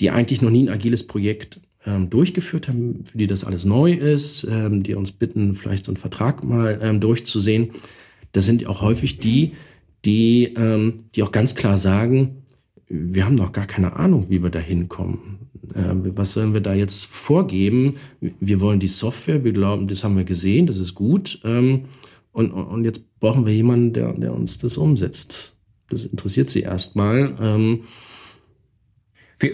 [0.00, 3.92] die eigentlich noch nie ein agiles Projekt ähm, durchgeführt haben, für die das alles neu
[3.92, 7.70] ist, ähm, die uns bitten, vielleicht so einen Vertrag mal ähm, durchzusehen.
[8.32, 9.52] Das sind auch häufig die,
[10.04, 12.42] die, ähm, die auch ganz klar sagen,
[12.88, 15.38] wir haben noch gar keine Ahnung, wie wir da hinkommen.
[15.74, 17.94] Ähm, was sollen wir da jetzt vorgeben?
[18.40, 21.40] Wir wollen die Software, wir glauben, das haben wir gesehen, das ist gut.
[21.44, 21.84] Ähm,
[22.32, 25.54] und, und jetzt brauchen wir jemanden, der, der uns das umsetzt.
[25.90, 27.36] Das interessiert sie erstmal.
[27.40, 27.84] Ähm,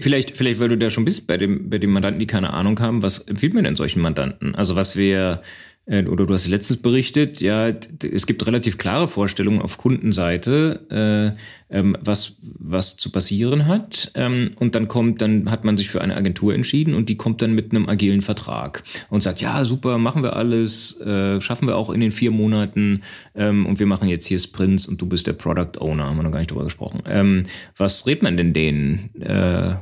[0.01, 2.81] Vielleicht, vielleicht, weil du da schon bist bei dem, bei dem Mandanten, die keine Ahnung
[2.81, 4.57] haben, was empfiehlt man denn solchen Mandanten?
[4.57, 5.42] Also was wir
[5.88, 11.37] oder du hast letztens berichtet, ja, es gibt relativ klare Vorstellungen auf Kundenseite,
[11.70, 14.11] äh, ähm, was, was zu passieren hat.
[14.14, 17.40] Ähm, und dann kommt, dann hat man sich für eine Agentur entschieden und die kommt
[17.40, 21.77] dann mit einem agilen Vertrag und sagt, ja, super, machen wir alles, äh, schaffen wir
[21.77, 23.03] auch in den vier Monaten
[23.37, 26.25] ähm, und wir machen jetzt hier Sprints und du bist der Product Owner, haben wir
[26.25, 27.03] noch gar nicht drüber gesprochen.
[27.07, 27.44] Ähm,
[27.77, 29.77] was redet man denn denen, äh,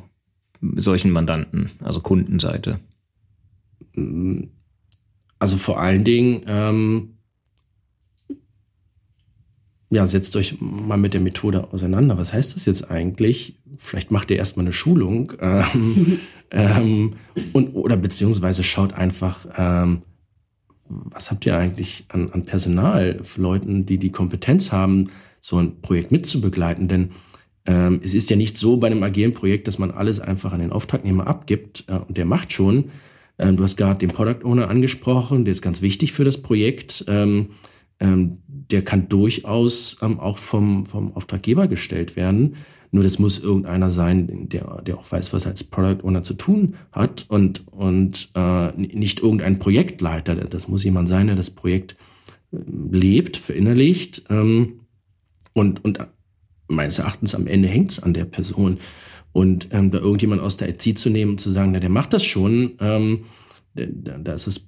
[0.77, 2.79] solchen Mandanten, also Kundenseite?
[3.95, 4.45] Mm,
[5.45, 7.19] also vor allen Dingen, ähm,
[9.91, 12.17] ja, setzt euch mal mit der Methode auseinander.
[12.17, 13.59] Was heißt das jetzt eigentlich?
[13.77, 16.19] Vielleicht macht ihr erstmal eine Schulung ähm,
[16.51, 17.11] ähm,
[17.53, 20.01] und oder beziehungsweise schaut einfach, ähm,
[20.89, 25.11] was habt ihr eigentlich an, an Personal für Leuten, die die Kompetenz haben,
[25.43, 26.89] so ein Projekt mitzubegleiten?
[26.89, 27.11] Denn
[27.67, 30.61] ähm, es ist ja nicht so bei einem agilen Projekt, dass man alles einfach an
[30.61, 32.87] den Auftragnehmer abgibt äh, und der macht schon,
[33.39, 37.05] Ähm, du hast gerade den Product Owner angesprochen, der ist ganz wichtig für das Projekt.
[37.09, 37.51] Ähm,
[38.01, 42.57] ähm, der kann durchaus ähm, auch vom, vom Auftraggeber gestellt werden.
[42.91, 46.35] Nur das muss irgendeiner sein, der, der auch weiß, was er als Product Owner zu
[46.35, 50.37] tun hat und, und äh, nicht irgendein Projektleiter.
[50.37, 51.97] Das muss jemand sein, der das Projekt
[52.53, 52.59] äh,
[52.91, 54.25] lebt, verinnerlicht.
[54.31, 54.81] Ähm,
[55.53, 55.99] und, und
[56.69, 58.79] meines Erachtens am Ende hängt es an der Person.
[59.35, 62.13] Und ähm, da irgendjemand aus der IT zu nehmen und zu sagen, na, der macht
[62.13, 63.25] das schon, ähm,
[63.75, 64.67] da, ist das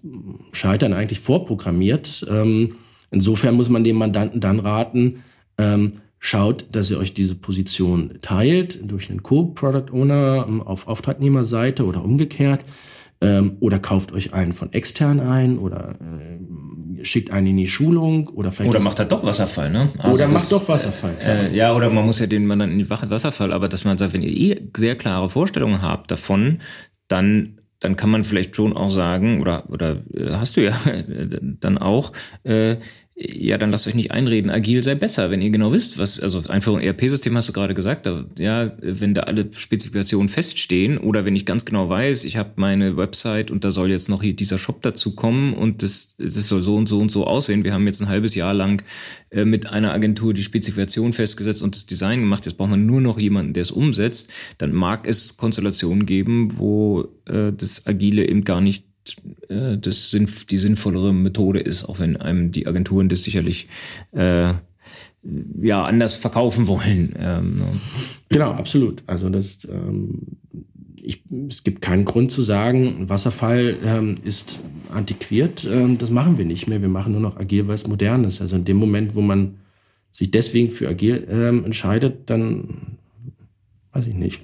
[0.51, 2.27] Scheitern eigentlich vorprogrammiert.
[2.29, 2.75] Ähm,
[3.13, 5.23] insofern muss man dem Mandanten dann raten,
[5.57, 11.87] ähm, schaut, dass ihr euch diese Position teilt durch einen Co-Product Owner ähm, auf Auftragnehmerseite
[11.87, 12.65] oder umgekehrt.
[13.21, 18.29] Ähm, oder kauft euch einen von extern ein oder äh, schickt einen in die Schulung
[18.29, 18.75] oder vielleicht.
[18.75, 19.89] Oder macht halt doch Wasserfall, ne?
[19.99, 21.15] Also oder macht doch Wasserfall.
[21.25, 23.85] Äh, ja, oder man muss ja den man dann in die Wache Wasserfall, aber dass
[23.85, 26.59] man sagt, wenn ihr eh sehr klare Vorstellungen habt davon,
[27.09, 30.73] dann dann kann man vielleicht schon auch sagen, oder, oder äh, hast du ja
[31.61, 32.77] dann auch, äh,
[33.19, 36.43] ja, dann lasst euch nicht einreden, agil sei besser, wenn ihr genau wisst, was, also
[36.49, 41.35] Einführung ERP-System hast du gerade gesagt, da, ja, wenn da alle Spezifikationen feststehen oder wenn
[41.35, 44.59] ich ganz genau weiß, ich habe meine Website und da soll jetzt noch hier dieser
[44.59, 47.65] Shop dazu kommen und das, das soll so und so und so aussehen.
[47.65, 48.83] Wir haben jetzt ein halbes Jahr lang
[49.31, 52.45] äh, mit einer Agentur die Spezifikation festgesetzt und das Design gemacht.
[52.45, 54.31] Jetzt braucht man nur noch jemanden, der es umsetzt.
[54.59, 58.85] Dann mag es Konstellationen geben, wo äh, das Agile eben gar nicht
[59.49, 63.69] äh, das sinnf die sinnvollere Methode ist, auch wenn einem die Agenturen das sicherlich
[64.13, 64.53] äh,
[65.61, 67.15] ja anders verkaufen wollen.
[67.19, 67.65] Ähm, ne?
[68.29, 69.03] Genau, absolut.
[69.07, 70.39] Also das ähm,
[71.07, 74.59] ich, es gibt keinen Grund zu sagen, Wasserfall ähm, ist
[74.93, 75.65] antiquiert.
[75.65, 76.83] Ähm, das machen wir nicht mehr.
[76.83, 78.41] Wir machen nur noch agil, weil es modern ist.
[78.41, 79.55] Also in dem Moment, wo man
[80.11, 82.97] sich deswegen für agil ähm, entscheidet, dann
[83.93, 84.43] weiß ich nicht,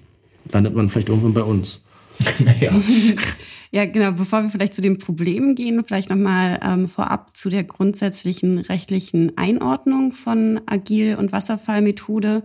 [0.53, 1.81] landet man vielleicht irgendwann bei uns.
[2.38, 2.72] naja.
[3.75, 4.13] Ja, genau.
[4.13, 9.37] Bevor wir vielleicht zu den Problemen gehen, vielleicht nochmal ähm, vorab zu der grundsätzlichen rechtlichen
[9.39, 12.43] Einordnung von Agil- und Wasserfallmethode.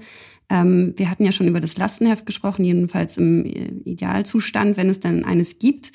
[0.49, 5.01] Ähm, wir hatten ja schon über das Lastenheft gesprochen, jedenfalls im äh, Idealzustand, wenn es
[5.01, 5.91] dann eines gibt.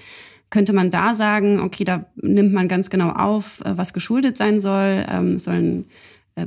[0.50, 4.60] Könnte man da sagen, okay, da nimmt man ganz genau auf, äh, was geschuldet sein
[4.60, 5.86] soll, ähm, sollen
[6.34, 6.44] äh,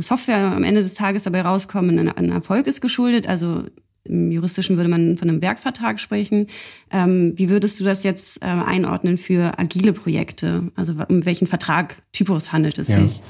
[0.00, 3.64] Software am Ende des Tages dabei rauskommen, ein Erfolg ist geschuldet, also
[4.04, 6.48] im Juristischen würde man von einem Werkvertrag sprechen.
[6.90, 10.70] Ähm, wie würdest du das jetzt äh, einordnen für agile Projekte?
[10.74, 13.00] Also um welchen Vertragtypus handelt es ja.
[13.00, 13.20] sich?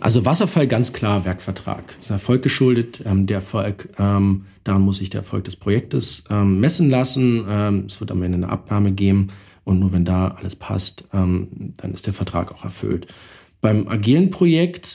[0.00, 1.88] Also Wasserfall ganz klar Werkvertrag.
[1.88, 3.02] Das ist Erfolg geschuldet.
[3.04, 7.44] Ähm, der Erfolg, ähm, daran muss sich der Erfolg des Projektes ähm, messen lassen.
[7.48, 9.28] Ähm, es wird am Ende eine Abnahme geben
[9.64, 13.12] und nur wenn da alles passt, ähm, dann ist der Vertrag auch erfüllt.
[13.60, 14.86] Beim agilen Projekt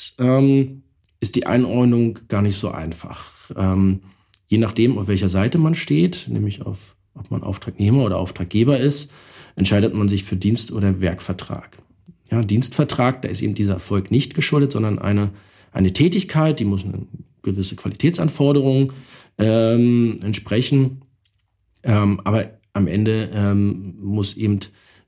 [1.20, 3.52] ist die Einordnung gar nicht so einfach.
[3.58, 4.00] Ähm,
[4.54, 9.12] je nachdem, auf welcher Seite man steht, nämlich auf, ob man Auftragnehmer oder Auftraggeber ist,
[9.56, 11.80] entscheidet man sich für Dienst- oder Werkvertrag.
[12.30, 15.32] Ja, Dienstvertrag, da ist eben dieser Erfolg nicht geschuldet, sondern eine,
[15.72, 17.08] eine Tätigkeit, die muss eine
[17.42, 18.94] gewisse Qualitätsanforderung
[19.40, 21.02] ähm, entsprechen.
[21.82, 24.60] Ähm, aber am Ende ähm, muss eben,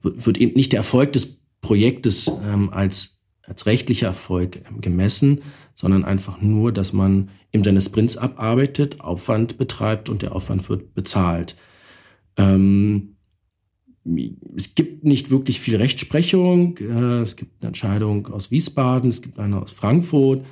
[0.01, 3.14] wird eben nicht der Erfolg des Projektes ähm, als,
[3.47, 5.41] als rechtlicher Erfolg gemessen,
[5.73, 10.93] sondern einfach nur, dass man eben seine Sprints abarbeitet, Aufwand betreibt und der Aufwand wird
[10.93, 11.55] bezahlt.
[12.37, 13.15] Ähm,
[14.55, 16.77] es gibt nicht wirklich viel Rechtsprechung.
[16.77, 20.45] Äh, es gibt eine Entscheidung aus Wiesbaden, es gibt eine aus Frankfurt,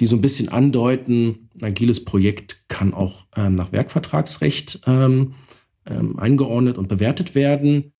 [0.00, 5.34] die so ein bisschen andeuten, ein agiles Projekt kann auch ähm, nach Werkvertragsrecht ähm,
[5.86, 7.92] ähm eingeordnet und bewertet werden.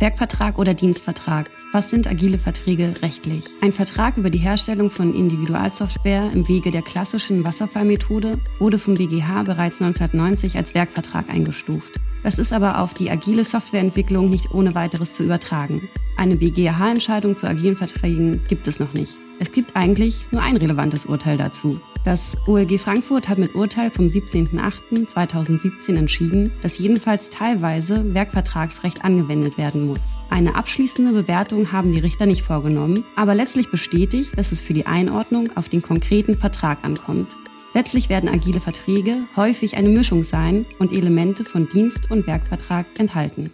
[0.00, 1.50] Werkvertrag oder Dienstvertrag.
[1.70, 3.44] Was sind agile Verträge rechtlich?
[3.62, 9.44] Ein Vertrag über die Herstellung von Individualsoftware im Wege der klassischen Wasserfallmethode wurde vom BGH
[9.44, 11.92] bereits 1990 als Werkvertrag eingestuft.
[12.24, 15.88] Das ist aber auf die agile Softwareentwicklung nicht ohne weiteres zu übertragen.
[16.16, 19.16] Eine BGH-Entscheidung zu agilen Verträgen gibt es noch nicht.
[19.38, 21.80] Es gibt eigentlich nur ein relevantes Urteil dazu.
[22.04, 29.86] Das OLG Frankfurt hat mit Urteil vom 17.08.2017 entschieden, dass jedenfalls teilweise Werkvertragsrecht angewendet werden
[29.86, 30.20] muss.
[30.28, 34.84] Eine abschließende Bewertung haben die Richter nicht vorgenommen, aber letztlich bestätigt, dass es für die
[34.84, 37.26] Einordnung auf den konkreten Vertrag ankommt.
[37.72, 43.50] Letztlich werden agile Verträge häufig eine Mischung sein und Elemente von Dienst- und Werkvertrag enthalten.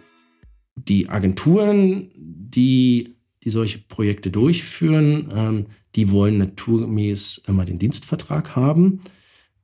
[0.75, 5.65] Die Agenturen, die, die solche Projekte durchführen, ähm,
[5.95, 9.01] die wollen naturgemäß immer den Dienstvertrag haben.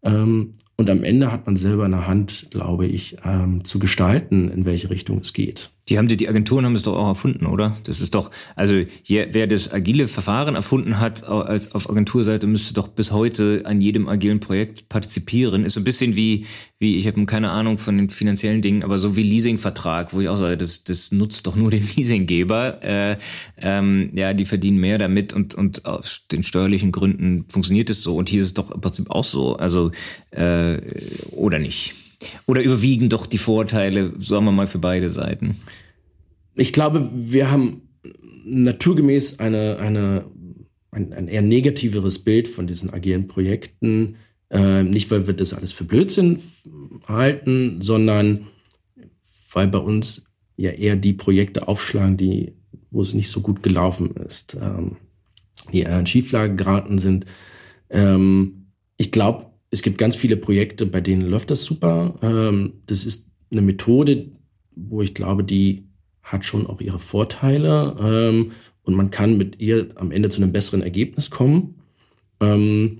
[0.03, 4.49] Ähm, und am Ende hat man selber in der Hand, glaube ich, ähm, zu gestalten,
[4.49, 5.71] in welche Richtung es geht.
[5.89, 7.77] Die haben die, die Agenturen haben es doch auch erfunden, oder?
[7.83, 12.73] Das ist doch, also je, wer das agile Verfahren erfunden hat als auf Agenturseite, müsste
[12.73, 15.63] doch bis heute an jedem agilen Projekt partizipieren.
[15.63, 16.45] Ist so ein bisschen wie,
[16.79, 20.29] wie ich habe keine Ahnung von den finanziellen Dingen, aber so wie Leasingvertrag, wo ich
[20.29, 22.83] auch sage, das, das nutzt doch nur den Leasinggeber.
[22.83, 23.17] Äh,
[23.57, 28.15] ähm, ja, die verdienen mehr damit und, und aus den steuerlichen Gründen funktioniert es so.
[28.15, 29.55] Und hier ist es doch im Prinzip auch so.
[29.55, 29.91] Also,
[30.31, 30.79] äh,
[31.31, 32.06] oder nicht?
[32.45, 35.57] Oder überwiegen doch die Vorteile, sagen wir mal, für beide Seiten?
[36.55, 37.81] Ich glaube, wir haben
[38.45, 40.25] naturgemäß eine, eine,
[40.91, 44.15] ein, ein eher negativeres Bild von diesen agilen Projekten.
[44.49, 46.39] Äh, nicht, weil wir das alles für Blödsinn
[47.07, 48.47] halten, sondern
[49.53, 50.23] weil bei uns
[50.55, 52.53] ja eher die Projekte aufschlagen, die,
[52.89, 54.97] wo es nicht so gut gelaufen ist, ähm,
[55.71, 57.25] die eher in Schieflage geraten sind.
[57.89, 62.15] Ähm, ich glaube, es gibt ganz viele Projekte, bei denen läuft das super.
[62.21, 64.31] Ähm, das ist eine Methode,
[64.75, 65.87] wo ich glaube, die
[66.21, 68.51] hat schon auch ihre Vorteile ähm,
[68.83, 71.75] und man kann mit ihr am Ende zu einem besseren Ergebnis kommen.
[72.39, 72.99] Ähm,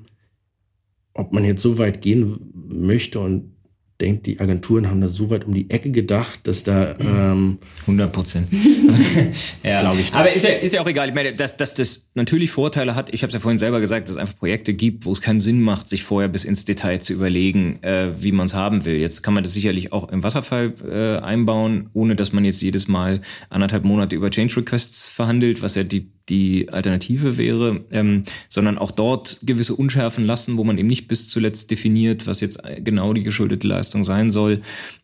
[1.13, 3.56] ob man jetzt so weit gehen möchte und
[3.99, 8.11] denkt, die Agenturen haben da so weit um die Ecke gedacht, dass da ähm, 100
[8.11, 8.47] Prozent.
[9.63, 10.13] ja, glaube ich.
[10.13, 11.09] Aber ist ja, ist ja auch egal.
[11.09, 13.13] Ich meine, dass, dass das natürlich Vorteile hat.
[13.13, 15.39] Ich habe es ja vorhin selber gesagt, dass es einfach Projekte gibt, wo es keinen
[15.39, 18.95] Sinn macht, sich vorher bis ins Detail zu überlegen, äh, wie man es haben will.
[18.95, 22.87] Jetzt kann man das sicherlich auch im Wasserfall äh, einbauen, ohne dass man jetzt jedes
[22.87, 28.77] Mal anderthalb Monate über Change Requests verhandelt, was ja die die Alternative wäre, ähm, sondern
[28.77, 33.13] auch dort gewisse Unschärfen lassen, wo man eben nicht bis zuletzt definiert, was jetzt genau
[33.13, 34.61] die geschuldete Leistung sein soll.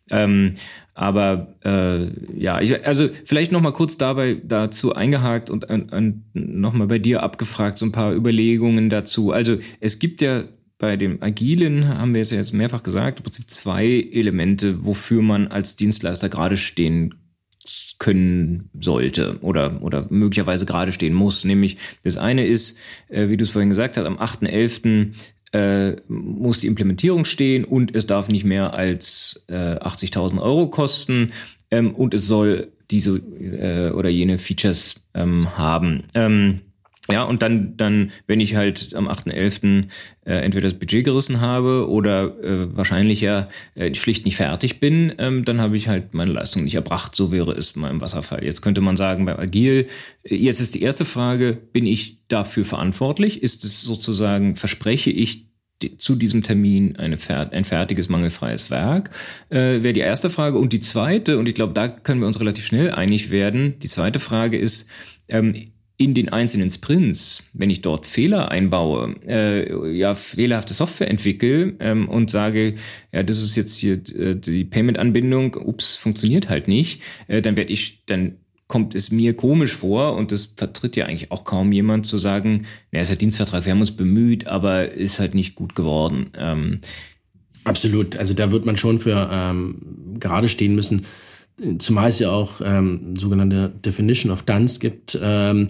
[0.09, 0.55] Ähm,
[0.93, 2.07] aber äh,
[2.39, 6.88] ja, ich, also vielleicht noch mal kurz dabei dazu eingehakt und, und, und noch mal
[6.88, 9.32] bei dir abgefragt so ein paar Überlegungen dazu.
[9.32, 10.43] Also es gibt ja
[10.78, 15.21] bei dem Agilen haben wir es ja jetzt mehrfach gesagt, im Prinzip zwei Elemente, wofür
[15.21, 17.15] man als Dienstleister gerade stehen
[17.99, 21.45] können sollte oder, oder möglicherweise gerade stehen muss.
[21.45, 22.78] Nämlich das eine ist,
[23.09, 25.14] äh, wie du es vorhin gesagt hast, am 8.11.
[25.53, 31.32] Äh, muss die Implementierung stehen und es darf nicht mehr als äh, 80.000 Euro kosten
[31.70, 36.03] ähm, und es soll diese äh, oder jene Features ähm, haben.
[36.16, 36.61] Ähm,
[37.11, 39.87] ja, und dann, dann, wenn ich halt am 8.11.
[40.25, 45.13] Äh, entweder das Budget gerissen habe oder äh, wahrscheinlich ja äh, schlicht nicht fertig bin,
[45.17, 47.13] ähm, dann habe ich halt meine Leistung nicht erbracht.
[47.13, 48.45] So wäre es mal im Wasserfall.
[48.45, 49.87] Jetzt könnte man sagen, bei Agil,
[50.23, 53.43] äh, jetzt ist die erste Frage, bin ich dafür verantwortlich?
[53.43, 55.47] Ist es sozusagen, verspreche ich
[55.97, 57.17] zu diesem Termin eine,
[57.51, 59.09] ein fertiges, mangelfreies Werk?
[59.49, 60.57] Äh, Wäre die erste Frage.
[60.57, 63.89] Und die zweite, und ich glaube, da können wir uns relativ schnell einig werden, die
[63.89, 64.89] zweite Frage ist,
[65.27, 65.53] ähm,
[65.97, 72.09] in den einzelnen Sprints, wenn ich dort Fehler einbaue, äh, ja, fehlerhafte Software entwickle ähm,
[72.09, 72.75] und sage,
[73.11, 77.71] ja, das ist jetzt hier äh, die Payment-Anbindung, ups, funktioniert halt nicht, äh, dann werde
[77.71, 78.37] ich, dann
[78.67, 82.65] kommt es mir komisch vor und das vertritt ja eigentlich auch kaum jemand zu sagen,
[82.91, 86.31] na, ist halt Dienstvertrag, wir haben uns bemüht, aber ist halt nicht gut geworden.
[86.37, 86.79] Ähm,
[87.65, 89.77] Absolut, also da wird man schon für ähm,
[90.19, 91.05] gerade stehen müssen.
[91.77, 95.67] Zumal es ja auch ähm, sogenannte Definition of Dance gibt, ähm,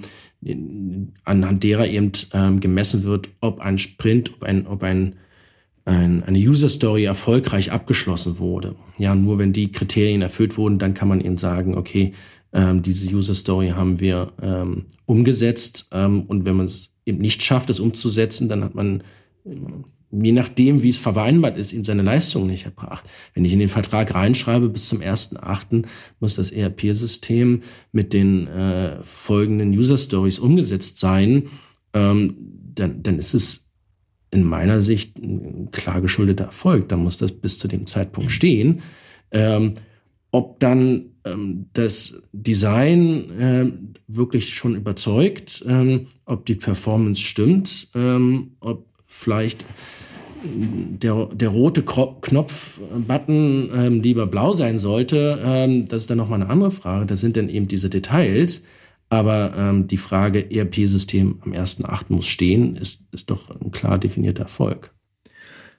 [1.26, 5.16] anhand derer eben ähm, gemessen wird, ob ein Sprint, ob ein, ob ein,
[5.86, 8.76] ein eine User Story erfolgreich abgeschlossen wurde.
[8.98, 12.14] Ja, nur wenn die Kriterien erfüllt wurden, dann kann man eben sagen, okay,
[12.54, 17.44] ähm, diese User Story haben wir ähm, umgesetzt ähm, und wenn man es eben nicht
[17.44, 19.04] schafft, es umzusetzen, dann hat man
[20.22, 23.04] je nachdem, wie es vereinbart ist, ihm seine Leistung nicht erbracht.
[23.34, 25.86] Wenn ich in den Vertrag reinschreibe, bis zum 1.8.
[26.20, 27.62] muss das ERP-System
[27.92, 31.44] mit den äh, folgenden User Stories umgesetzt sein,
[31.94, 32.36] ähm,
[32.76, 33.70] dann, dann ist es
[34.32, 36.90] in meiner Sicht ein klar geschuldeter Erfolg.
[36.90, 38.82] Dann muss das bis zu dem Zeitpunkt stehen.
[39.32, 39.74] Ähm,
[40.32, 43.72] ob dann ähm, das Design äh,
[44.08, 49.64] wirklich schon überzeugt, ähm, ob die Performance stimmt, ähm, ob vielleicht
[50.44, 56.50] der, der rote Knopf-Button ähm, lieber blau sein sollte, ähm, das ist dann nochmal eine
[56.50, 57.06] andere Frage.
[57.06, 58.64] Das sind dann eben diese Details.
[59.10, 62.06] Aber ähm, die Frage, ERP-System am 1.8.
[62.10, 64.92] muss stehen, ist, ist doch ein klar definierter Erfolg.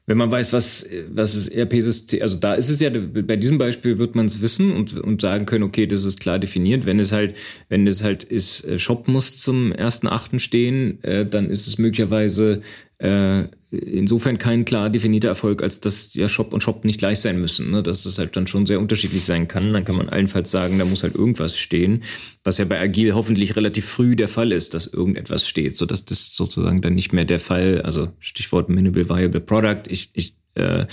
[0.07, 3.99] Wenn man weiß, was, was das ERP-System, also da ist es ja, bei diesem Beispiel
[3.99, 6.85] wird man es wissen und, und sagen können, okay, das ist klar definiert.
[6.85, 7.35] Wenn es halt,
[7.71, 10.39] wenn es halt ist, äh, Shop muss zum 1.8.
[10.41, 12.61] stehen, äh, dann ist es möglicherweise
[13.05, 17.39] äh, insofern kein klar definierter Erfolg, als dass ja Shop und Shop nicht gleich sein
[17.39, 17.71] müssen.
[17.71, 17.83] Ne?
[17.83, 19.73] Dass das halt dann schon sehr unterschiedlich sein kann.
[19.73, 22.03] Dann kann man allenfalls sagen, da muss halt irgendwas stehen,
[22.45, 26.35] was ja bei Agil hoffentlich relativ früh der Fall ist, dass irgendetwas steht, sodass das
[26.35, 30.87] sozusagen dann nicht mehr der Fall, also Stichwort Minimal Viable Product, ich, ich äh,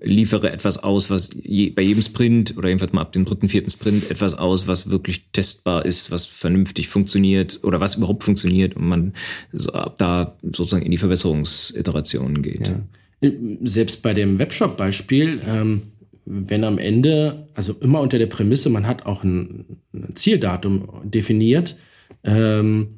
[0.00, 3.70] liefere etwas aus, was je, bei jedem Sprint oder jedenfalls mal ab dem dritten, vierten
[3.70, 8.86] Sprint etwas aus, was wirklich testbar ist, was vernünftig funktioniert oder was überhaupt funktioniert und
[8.86, 9.14] man
[9.52, 12.68] so, ab da sozusagen in die Verbesserungsiterationen geht.
[12.68, 13.30] Ja.
[13.62, 15.82] Selbst bei dem Webshop-Beispiel, ähm,
[16.26, 21.76] wenn am Ende, also immer unter der Prämisse, man hat auch ein, ein Zieldatum definiert
[22.24, 22.88] ähm,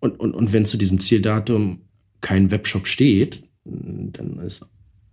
[0.00, 1.82] und, und, und wenn zu diesem Zieldatum
[2.20, 4.66] kein Webshop steht, dann ist,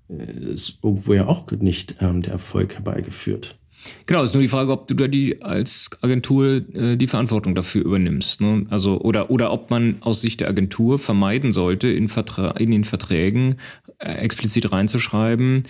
[0.10, 3.58] ist irgendwo ja auch nicht ähm, der Erfolg herbeigeführt.
[4.06, 7.86] Genau, ist nur die Frage, ob du da die als Agentur äh, die Verantwortung dafür
[7.86, 8.42] übernimmst.
[8.42, 8.66] Ne?
[8.70, 12.84] Also oder oder ob man aus Sicht der Agentur vermeiden sollte, in, Vertra in den
[12.84, 13.56] Verträgen
[14.00, 15.64] äh, explizit reinzuschreiben,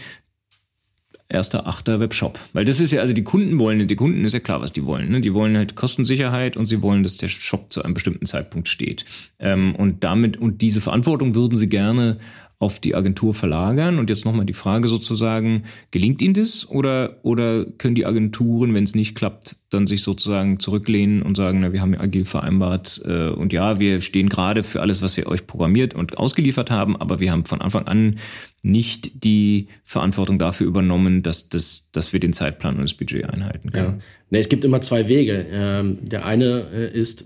[1.29, 2.39] erster, achter Webshop.
[2.53, 4.85] Weil das ist ja, also die Kunden wollen, die Kunden ist ja klar, was die
[4.85, 5.11] wollen.
[5.11, 5.21] Ne?
[5.21, 9.05] Die wollen halt Kostensicherheit und sie wollen, dass der Shop zu einem bestimmten Zeitpunkt steht.
[9.39, 12.19] Ähm, und damit, und diese Verantwortung würden sie gerne
[12.60, 13.99] auf die Agentur verlagern.
[13.99, 18.84] Und jetzt nochmal die Frage sozusagen, gelingt Ihnen das oder, oder können die Agenturen, wenn
[18.84, 23.01] es nicht klappt, dann sich sozusagen zurücklehnen und sagen, na, wir haben ja agil vereinbart
[23.05, 26.97] äh, und ja, wir stehen gerade für alles, was wir euch programmiert und ausgeliefert haben,
[26.97, 28.20] aber wir haben von Anfang an
[28.62, 33.72] nicht die Verantwortung dafür übernommen, dass, das, dass wir den Zeitplan und das Budget einhalten
[33.72, 34.01] können.
[34.32, 34.39] Ja.
[34.39, 35.45] Es gibt immer zwei Wege.
[35.49, 37.24] Ähm, der eine äh, ist,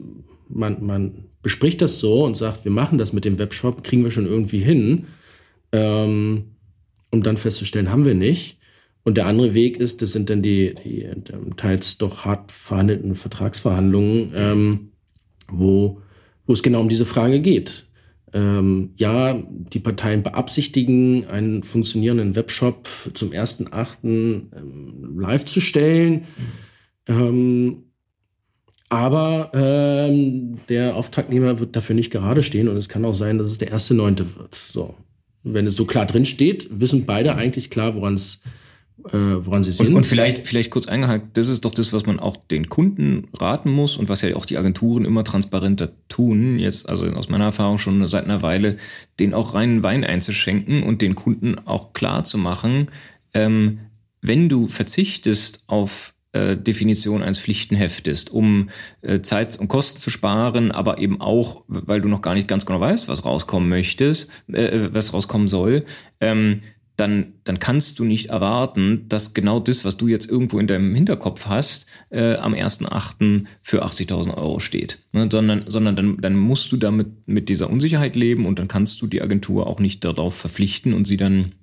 [0.48, 4.12] man, man bespricht das so und sagt, wir machen das mit dem Webshop, kriegen wir
[4.12, 5.08] schon irgendwie hin
[5.74, 6.56] ähm,
[7.12, 8.60] um dann festzustellen, haben wir nicht.
[9.04, 13.16] Und der andere Weg ist, das sind dann die, die ähm, teils doch hart verhandelten
[13.16, 14.92] Vertragsverhandlungen, ähm,
[15.52, 16.00] wo,
[16.46, 17.88] wo es genau um diese Frage geht.
[18.32, 23.98] Ähm, ja, die Parteien beabsichtigen, einen funktionierenden Webshop zum 1.8.
[24.04, 26.24] Ähm, live zu stellen.
[27.08, 27.84] Ähm,
[28.90, 33.48] aber ähm, der Auftragnehmer wird dafür nicht gerade stehen und es kann auch sein, dass
[33.48, 34.56] es der erste Neunte wird.
[34.56, 34.96] So
[35.44, 38.42] wenn es so klar drin steht, wissen beide eigentlich klar, woran es
[39.10, 39.88] äh, woran sie sind.
[39.88, 43.28] Und, und, vielleicht, vielleicht kurz eingehakt, das ist doch das, was man auch den Kunden
[43.34, 47.46] raten muss und was ja auch die Agenturen immer transparenter tun, jetzt also aus meiner
[47.46, 48.78] Erfahrung schon seit einer Weile,
[49.20, 52.90] den auch reinen Wein einzuschenken und den Kunden auch klar zu machen,
[53.34, 53.80] ähm,
[54.22, 58.70] wenn du verzichtest auf äh, Definition eines Pflichtenheftes, um
[59.02, 62.66] äh, Zeit und Kosten zu sparen, aber eben auch, weil du noch gar nicht ganz
[62.66, 65.86] genau weißt, was rauskommen möchtest, äh, was rauskommen soll,
[66.20, 66.62] ähm,
[66.96, 70.94] dann, dann kannst du nicht erwarten, dass genau das, was du jetzt irgendwo in deinem
[70.94, 73.46] Hinterkopf hast, äh, am 1.8.
[73.62, 75.00] für 80.000 Euro steht.
[75.12, 75.28] Ne?
[75.32, 79.08] Sondern, sondern dann, dann musst du damit mit dieser Unsicherheit leben und dann kannst du
[79.08, 81.54] die Agentur auch nicht darauf verpflichten und sie dann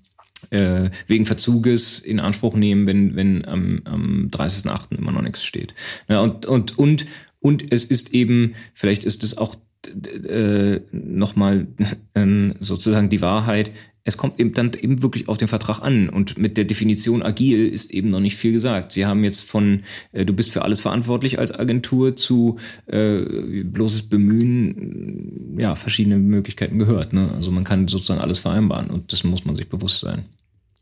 [0.51, 4.97] äh, wegen Verzuges in Anspruch nehmen, wenn, wenn am, am 30.08.
[4.97, 5.75] immer noch nichts steht.
[6.09, 7.07] Ja, und, und, und,
[7.41, 9.57] und es ist eben, vielleicht ist es auch
[9.87, 11.69] äh, nochmal
[12.15, 13.71] ähm, sozusagen die Wahrheit,
[14.05, 16.09] es kommt eben dann eben wirklich auf den Vertrag an.
[16.09, 18.97] Und mit der Definition agil ist eben noch nicht viel gesagt.
[18.97, 22.57] Wir haben jetzt von, äh, du bist für alles verantwortlich als Agentur zu
[22.87, 23.21] äh,
[23.65, 27.13] bloßes Bemühen, ja, verschiedene Möglichkeiten gehört.
[27.13, 27.31] Ne?
[27.35, 30.25] Also man kann sozusagen alles vereinbaren und das muss man sich bewusst sein.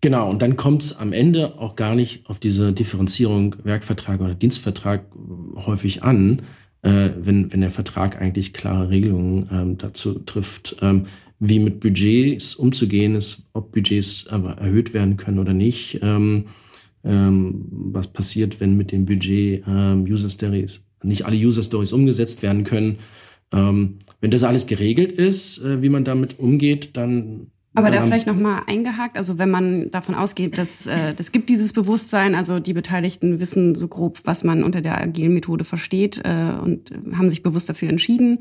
[0.00, 4.34] Genau, und dann kommt es am Ende auch gar nicht auf diese Differenzierung Werkvertrag oder
[4.34, 5.04] Dienstvertrag
[5.56, 6.42] häufig an,
[6.82, 10.76] äh, wenn, wenn der Vertrag eigentlich klare Regelungen ähm, dazu trifft.
[10.82, 11.04] Ähm,
[11.40, 16.00] wie mit Budgets umzugehen ist, ob Budgets erhöht werden können oder nicht.
[16.02, 16.46] Ähm,
[17.04, 22.42] ähm, was passiert, wenn mit dem Budget ähm, User Stories, nicht alle User Stories umgesetzt
[22.42, 22.98] werden können.
[23.52, 28.26] Ähm, wenn das alles geregelt ist, äh, wie man damit umgeht, dann aber da vielleicht
[28.26, 32.72] nochmal eingehakt, also wenn man davon ausgeht, dass äh, das gibt dieses Bewusstsein, also die
[32.72, 37.42] Beteiligten wissen so grob, was man unter der agilen Methode versteht äh, und haben sich
[37.42, 38.38] bewusst dafür entschieden.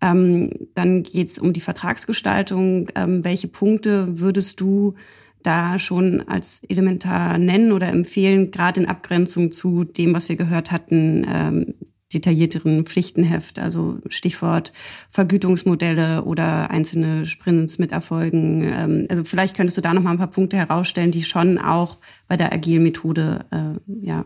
[0.00, 2.88] Ähm, dann geht es um die Vertragsgestaltung.
[2.94, 4.94] Ähm, welche Punkte würdest du
[5.42, 10.70] da schon als elementar nennen oder empfehlen, gerade in Abgrenzung zu dem, was wir gehört
[10.70, 11.74] hatten, ähm,
[12.14, 14.72] detaillierteren Pflichtenheft, also Stichwort
[15.10, 18.62] Vergütungsmodelle oder einzelne Sprints mit Erfolgen.
[18.62, 21.98] Ähm, also vielleicht könntest du da noch mal ein paar Punkte herausstellen, die schon auch
[22.28, 24.24] bei der agilen Methode äh, ja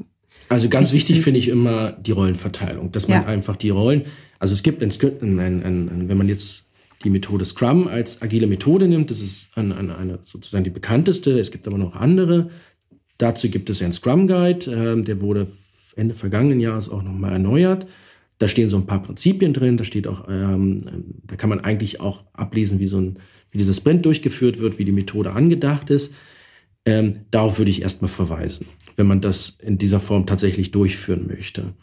[0.49, 3.29] also ganz wichtig finde ich immer die Rollenverteilung, dass man ja.
[3.29, 4.03] einfach die Rollen,
[4.41, 4.91] also es gibt ein,
[5.23, 6.65] ein, ein, wenn man jetzt
[7.05, 11.39] die Methode Scrum als agile Methode nimmt, das ist eine, eine, eine sozusagen die bekannteste,
[11.39, 12.51] es gibt aber noch andere.
[13.17, 15.47] Dazu gibt es einen Scrum Guide, äh, der wurde
[15.97, 17.87] Ende vergangenen Jahres auch nochmal erneuert.
[18.39, 20.83] Da stehen so ein paar Prinzipien drin, da steht auch, ähm,
[21.27, 23.19] da kann man eigentlich auch ablesen, wie so ein,
[23.51, 26.15] wie dieser Sprint durchgeführt wird, wie die Methode angedacht ist.
[26.87, 28.67] Ähm, darauf würde ich erstmal verweisen,
[28.97, 31.75] wenn man das in dieser Form tatsächlich durchführen möchte.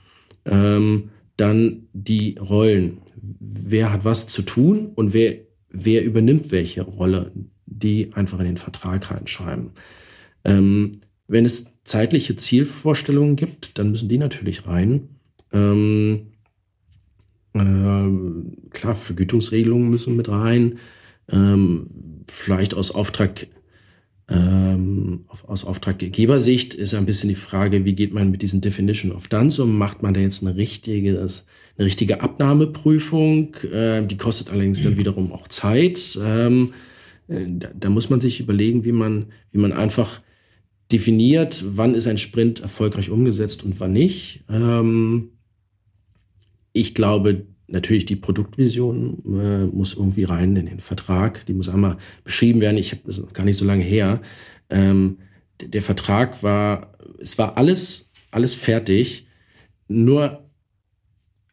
[0.45, 3.01] Ähm, dann die Rollen.
[3.39, 5.35] Wer hat was zu tun und wer,
[5.69, 7.31] wer übernimmt welche Rolle?
[7.67, 9.71] die einfach in den Vertrag reinschreiben.
[10.43, 15.09] Ähm, wenn es zeitliche Zielvorstellungen gibt, dann müssen die natürlich rein.
[15.51, 16.27] Ähm,
[17.53, 20.79] ähm, klar, Vergütungsregelungen müssen mit rein.
[21.29, 21.87] Ähm,
[22.27, 23.47] vielleicht aus Auftrag
[24.29, 29.29] ähm, aus Auftraggebersicht ist ein bisschen die Frage, wie geht man mit diesen Definition of
[29.29, 29.77] Done um?
[29.77, 33.55] Macht man da jetzt eine richtige, eine richtige Abnahmeprüfung?
[33.71, 36.19] Äh, die kostet allerdings dann wiederum auch Zeit.
[36.21, 36.73] Ähm,
[37.29, 40.21] äh, da, da, muss man sich überlegen, wie man, wie man einfach
[40.91, 44.43] definiert, wann ist ein Sprint erfolgreich umgesetzt und wann nicht.
[44.49, 45.31] Ähm,
[46.71, 51.45] ich glaube, natürlich die Produktvision äh, muss irgendwie rein in den Vertrag.
[51.45, 52.77] Die muss einmal beschrieben werden.
[52.77, 54.21] Ich habe das noch gar nicht so lange her.
[54.69, 55.17] Ähm,
[55.61, 59.27] der Vertrag war, es war alles, alles fertig.
[59.87, 60.43] Nur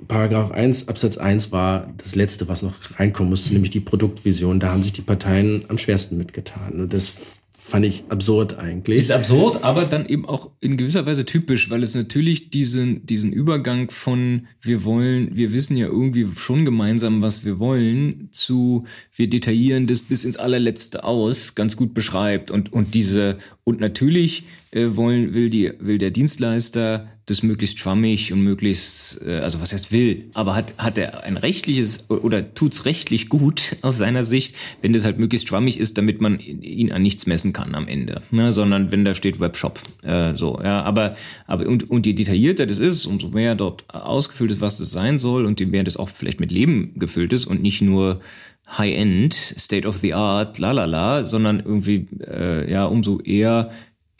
[0.06, 4.60] Paragraph 1 Absatz 1 war das letzte, was noch reinkommen musste, nämlich die Produktvision.
[4.60, 6.80] Da haben sich die Parteien am schwersten mitgetan.
[6.80, 8.98] Und das fand ich absurd eigentlich.
[8.98, 13.32] Ist absurd, aber dann eben auch in gewisser Weise typisch, weil es natürlich diesen, diesen
[13.32, 18.84] Übergang von wir wollen, wir wissen ja irgendwie schon gemeinsam, was wir wollen, zu
[19.16, 22.50] wir detaillieren das bis ins allerletzte aus, ganz gut beschreibt.
[22.50, 28.32] Und, und diese, und natürlich äh, wollen, will die, will der Dienstleister das möglichst schwammig
[28.32, 32.84] und möglichst, äh, also was heißt will, aber hat, hat er ein rechtliches oder tut's
[32.84, 37.02] rechtlich gut aus seiner Sicht, wenn das halt möglichst schwammig ist, damit man ihn an
[37.02, 38.52] nichts messen kann am Ende, ne?
[38.52, 41.16] sondern wenn da steht Webshop, äh, so, ja, aber,
[41.46, 45.18] aber und, und je detaillierter das ist, umso mehr dort ausgefüllt ist, was das sein
[45.18, 48.20] soll und je mehr das auch vielleicht mit Leben gefüllt ist und nicht nur
[48.66, 53.70] High-End, State of the Art, lalala, sondern irgendwie, äh, ja, umso eher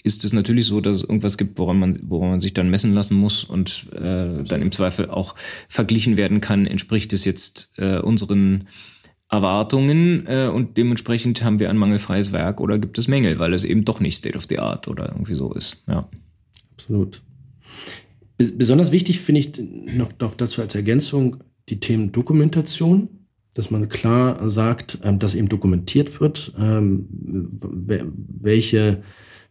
[0.05, 2.93] ist es natürlich so, dass es irgendwas gibt, woran man, woran man sich dann messen
[2.93, 5.35] lassen muss und äh, dann im Zweifel auch
[5.67, 8.69] verglichen werden kann, entspricht es jetzt äh, unseren
[9.31, 13.65] Erwartungen äh, und dementsprechend haben wir ein mangelfreies Werk oder gibt es Mängel, weil es
[13.65, 15.83] eben doch nicht State of the Art oder irgendwie so ist.
[15.89, 16.07] Ja.
[16.75, 17.23] Absolut.
[18.37, 19.53] Besonders wichtig finde ich
[19.97, 21.39] noch, noch dazu als Ergänzung
[21.71, 23.09] die Themen Dokumentation,
[23.55, 29.03] dass man klar sagt, ähm, dass eben dokumentiert wird, ähm, welche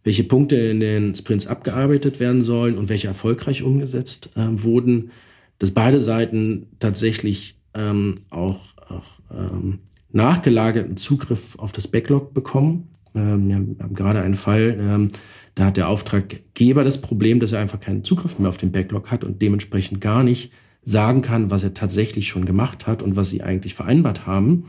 [0.03, 5.11] welche Punkte in den Sprints abgearbeitet werden sollen und welche erfolgreich umgesetzt ähm, wurden,
[5.59, 9.79] dass beide Seiten tatsächlich ähm, auch, auch ähm,
[10.11, 12.89] nachgelagerten Zugriff auf das Backlog bekommen.
[13.15, 15.07] Ähm, wir haben gerade einen Fall, ähm,
[15.55, 19.11] da hat der Auftraggeber das Problem, dass er einfach keinen Zugriff mehr auf den Backlog
[19.11, 20.51] hat und dementsprechend gar nicht
[20.83, 24.65] sagen kann, was er tatsächlich schon gemacht hat und was sie eigentlich vereinbart haben.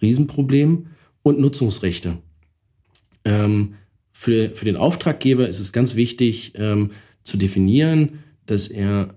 [0.00, 0.86] Riesenproblem.
[1.22, 2.18] Und Nutzungsrechte.
[3.24, 3.74] Ähm,
[4.18, 6.90] für, für den Auftraggeber ist es ganz wichtig ähm,
[7.22, 9.14] zu definieren, dass er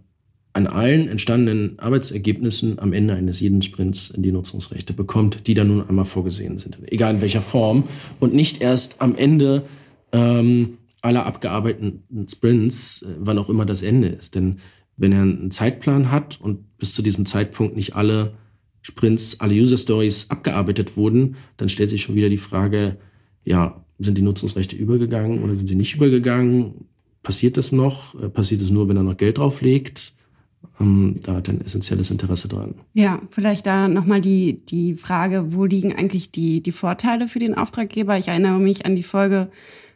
[0.54, 5.90] an allen entstandenen Arbeitsergebnissen am Ende eines jeden Sprints die Nutzungsrechte bekommt, die dann nun
[5.90, 7.86] einmal vorgesehen sind, egal in welcher Form,
[8.20, 9.64] und nicht erst am Ende
[10.12, 14.36] ähm, aller abgearbeiteten Sprints, äh, wann auch immer das Ende ist.
[14.36, 14.58] Denn
[14.98, 18.34] wenn er einen Zeitplan hat und bis zu diesem Zeitpunkt nicht alle
[18.84, 22.98] Sprints, alle User Stories abgearbeitet wurden, dann stellt sich schon wieder die Frage,
[23.44, 26.86] ja, sind die Nutzungsrechte übergegangen oder sind sie nicht übergegangen?
[27.24, 28.20] Passiert das noch?
[28.22, 30.14] Äh, passiert es nur, wenn er noch Geld drauflegt?
[30.80, 32.76] Ähm, da hat er ein essentielles Interesse dran.
[32.94, 37.56] Ja, vielleicht da nochmal die, die Frage, wo liegen eigentlich die, die Vorteile für den
[37.56, 38.18] Auftraggeber?
[38.18, 39.50] Ich erinnere mich an die Folge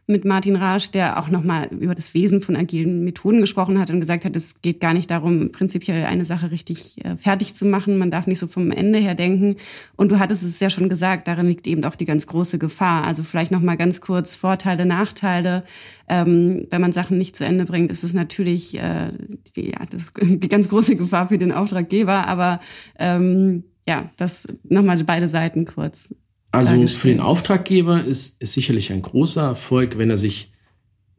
[0.07, 3.99] mit Martin Rasch, der auch nochmal über das Wesen von agilen Methoden gesprochen hat und
[3.99, 7.97] gesagt hat, es geht gar nicht darum, prinzipiell eine Sache richtig äh, fertig zu machen.
[7.97, 9.55] Man darf nicht so vom Ende her denken.
[9.95, 13.05] Und du hattest es ja schon gesagt, darin liegt eben auch die ganz große Gefahr.
[13.05, 15.63] Also vielleicht nochmal ganz kurz Vorteile, Nachteile.
[16.07, 19.11] Ähm, wenn man Sachen nicht zu Ende bringt, ist es natürlich äh,
[19.55, 22.27] die, ja, das, die ganz große Gefahr für den Auftraggeber.
[22.27, 22.59] Aber
[22.99, 26.09] ähm, ja, das nochmal beide Seiten kurz.
[26.55, 30.51] Also für den Auftraggeber ist, ist sicherlich ein großer Erfolg, wenn er sich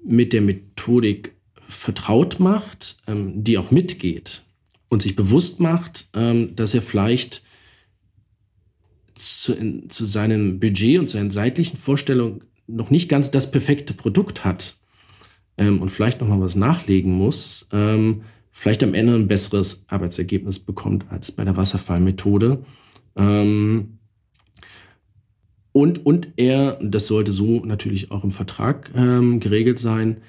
[0.03, 1.35] mit der Methodik
[1.69, 4.43] vertraut macht, ähm, die auch mitgeht
[4.89, 7.43] und sich bewusst macht, ähm, dass er vielleicht
[9.15, 14.45] zu, in, zu seinem Budget und seinen seitlichen Vorstellungen noch nicht ganz das perfekte Produkt
[14.45, 14.77] hat
[15.59, 18.23] ähm, und vielleicht noch mal was nachlegen muss, ähm,
[18.53, 22.65] vielleicht am Ende ein besseres Arbeitsergebnis bekommt als bei der Wasserfallmethode.
[23.17, 23.96] Ähm,
[25.77, 30.23] und, und er, das sollte so natürlich auch im Vertrag ähm, geregelt sein,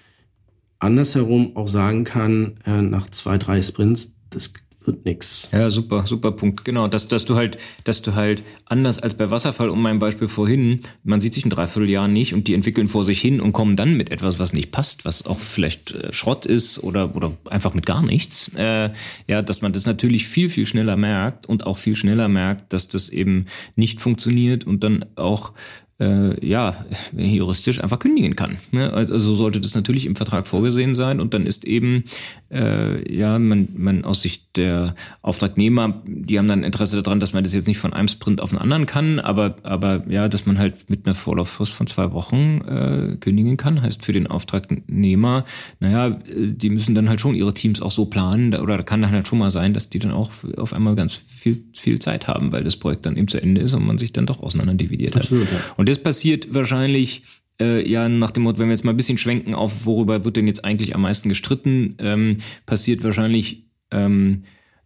[0.77, 4.51] andersherum auch sagen kann, äh, nach zwei, drei Sprints, das
[4.87, 5.49] wird nix.
[5.51, 6.65] Ja, super, super Punkt.
[6.65, 10.27] Genau, dass, dass du halt, dass du halt anders als bei Wasserfall, um mein Beispiel
[10.27, 13.75] vorhin, man sieht sich ein Dreivierteljahr nicht und die entwickeln vor sich hin und kommen
[13.75, 17.73] dann mit etwas, was nicht passt, was auch vielleicht äh, Schrott ist oder, oder einfach
[17.73, 18.53] mit gar nichts.
[18.55, 18.91] Äh,
[19.27, 22.87] ja, dass man das natürlich viel, viel schneller merkt und auch viel schneller merkt, dass
[22.87, 25.53] das eben nicht funktioniert und dann auch
[25.99, 26.85] äh, ja,
[27.17, 28.57] juristisch einfach kündigen kann.
[28.71, 28.91] Ne?
[28.93, 32.03] Also so sollte das natürlich im Vertrag vorgesehen sein und dann ist eben,
[32.51, 37.43] äh, ja, man, man aus Sicht der Auftragnehmer, die haben dann Interesse daran, dass man
[37.43, 40.57] das jetzt nicht von einem Sprint auf den anderen kann, aber, aber ja, dass man
[40.57, 45.45] halt mit einer Vorlauffrist von zwei Wochen äh, kündigen kann, heißt für den Auftragnehmer,
[45.79, 49.27] naja, die müssen dann halt schon ihre Teams auch so planen oder kann dann halt
[49.27, 52.63] schon mal sein, dass die dann auch auf einmal ganz viel, viel Zeit haben, weil
[52.63, 55.23] das Projekt dann eben zu Ende ist und man sich dann doch auseinander dividiert hat.
[55.23, 55.57] Absolut, ja.
[55.77, 57.23] Und das passiert wahrscheinlich
[57.59, 60.37] äh, ja nach dem Motto, wenn wir jetzt mal ein bisschen schwenken auf, worüber wird
[60.37, 64.43] denn jetzt eigentlich am meisten gestritten, ähm, passiert wahrscheinlich ähm,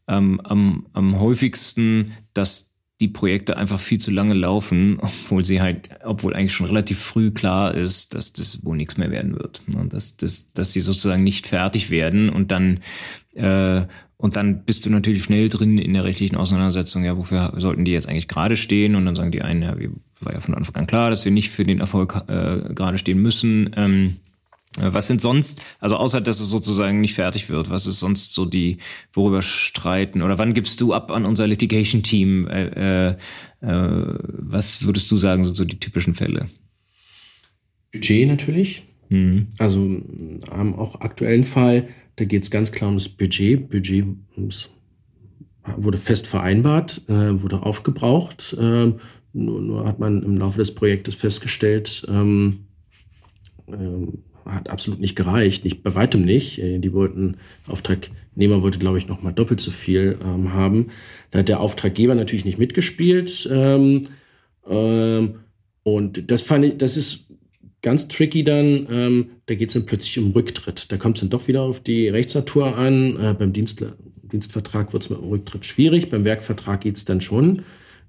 [0.08, 5.90] ähm, am, am häufigsten, dass die Projekte einfach viel zu lange laufen, obwohl sie halt,
[6.04, 9.62] obwohl eigentlich schon relativ früh klar ist, dass das wohl nichts mehr werden wird.
[9.68, 9.86] Ne?
[9.88, 12.80] dass, dass, dass sie sozusagen nicht fertig werden und dann
[13.36, 13.82] äh,
[14.18, 17.92] und dann bist du natürlich schnell drin in der rechtlichen Auseinandersetzung, ja, wofür sollten die
[17.92, 18.96] jetzt eigentlich gerade stehen?
[18.96, 19.76] Und dann sagen die einen, ja,
[20.20, 23.20] war ja von Anfang an klar, dass wir nicht für den Erfolg äh, gerade stehen
[23.20, 23.72] müssen.
[23.76, 24.18] Ähm,
[24.78, 28.36] äh, was sind sonst, also außer dass es sozusagen nicht fertig wird, was ist sonst
[28.36, 28.78] so die,
[29.12, 32.48] worüber streiten oder wann gibst du ab an unser Litigation-Team?
[32.48, 33.16] Äh, äh,
[33.62, 36.46] äh was würdest du sagen, sind so die typischen Fälle?
[37.92, 38.84] Budget natürlich.
[39.10, 39.48] Mhm.
[39.58, 39.80] Also
[40.52, 41.88] am auch aktuellen Fall
[42.22, 43.68] da geht es ganz klar um das Budget.
[43.68, 44.06] Budget
[45.76, 48.56] wurde fest vereinbart, äh, wurde aufgebraucht.
[48.60, 48.94] Äh,
[49.34, 52.68] nur, nur, hat man im Laufe des Projektes festgestellt, ähm,
[53.68, 56.60] äh, hat absolut nicht gereicht, nicht bei weitem nicht.
[56.60, 60.88] Äh, die wollten, Auftragnehmer wollte, glaube ich, noch mal doppelt so viel ähm, haben.
[61.32, 63.50] Da hat der Auftraggeber natürlich nicht mitgespielt.
[63.52, 64.04] Ähm,
[64.68, 65.40] ähm,
[65.82, 67.34] und das fand ich, das ist
[67.82, 70.92] ganz tricky dann, ähm, da geht es dann plötzlich um Rücktritt.
[70.92, 73.20] Da kommt es dann doch wieder auf die Rechtsnatur an.
[73.20, 73.84] Äh, beim Dienst,
[74.24, 77.64] Dienstvertrag wird es mit dem Rücktritt schwierig, beim Werkvertrag geht es dann schon.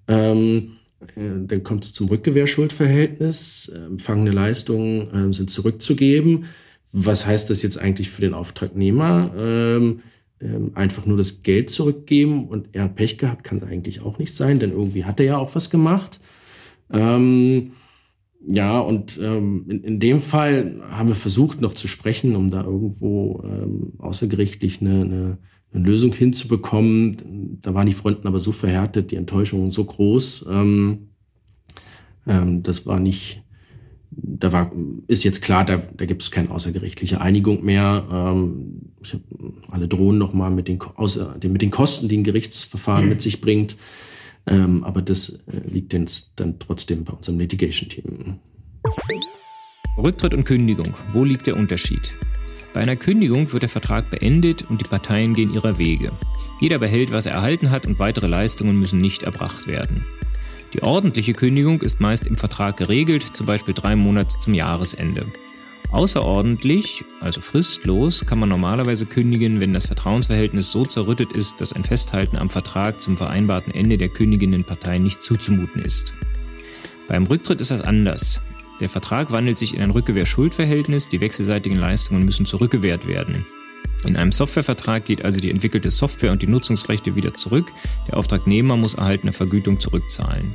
[0.09, 0.75] Ähm,
[1.17, 3.73] äh, dann kommt es zum Rückgewährschuldverhältnis.
[3.75, 6.47] Äh, empfangene Leistungen äh, sind zurückzugeben.
[6.93, 9.33] Was heißt das jetzt eigentlich für den Auftragnehmer?
[9.39, 10.01] Ähm,
[10.43, 14.35] ähm, einfach nur das Geld zurückgeben und er hat Pech gehabt, kann eigentlich auch nicht
[14.35, 16.21] sein, denn irgendwie hat er ja auch was gemacht.
[16.93, 17.73] Ähm,
[18.47, 22.65] ja, und ähm, in, in dem Fall haben wir versucht, noch zu sprechen, um da
[22.65, 25.39] irgendwo ähm, außergerichtlich eine, eine,
[25.73, 27.59] eine Lösung hinzubekommen.
[27.61, 30.47] Da waren die Fronten aber so verhärtet, die Enttäuschung so groß.
[30.51, 31.11] Ähm,
[32.27, 33.43] ähm, das war nicht,
[34.11, 34.73] da war,
[35.07, 38.07] ist jetzt klar, da, da gibt es keine außergerichtliche Einigung mehr.
[38.11, 39.25] Ähm, ich habe
[39.71, 43.11] alle drohen nochmal mit den, außer, mit den Kosten, die ein Gerichtsverfahren mhm.
[43.11, 43.77] mit sich bringt.
[44.47, 48.39] Ähm, aber das äh, liegt dann trotzdem bei unserem Litigation-Team.
[49.99, 50.95] Rücktritt und Kündigung.
[51.11, 52.17] Wo liegt der Unterschied?
[52.73, 56.13] Bei einer Kündigung wird der Vertrag beendet und die Parteien gehen ihrer Wege.
[56.61, 60.07] Jeder behält, was er erhalten hat und weitere Leistungen müssen nicht erbracht werden.
[60.73, 65.27] Die ordentliche Kündigung ist meist im Vertrag geregelt, zum Beispiel drei Monate zum Jahresende.
[65.93, 71.85] Außerordentlich, also fristlos, kann man normalerweise kündigen, wenn das Vertrauensverhältnis so zerrüttet ist, dass ein
[71.85, 76.15] Festhalten am Vertrag zum vereinbarten Ende der kündigenden Partei nicht zuzumuten ist.
[77.09, 78.41] Beim Rücktritt ist das anders.
[78.81, 83.45] Der Vertrag wandelt sich in ein Rückgewähr-Schuldverhältnis, die wechselseitigen Leistungen müssen zurückgewährt werden.
[84.07, 87.67] In einem Softwarevertrag geht also die entwickelte Software und die Nutzungsrechte wieder zurück,
[88.09, 90.55] der Auftragnehmer muss erhaltene Vergütung zurückzahlen.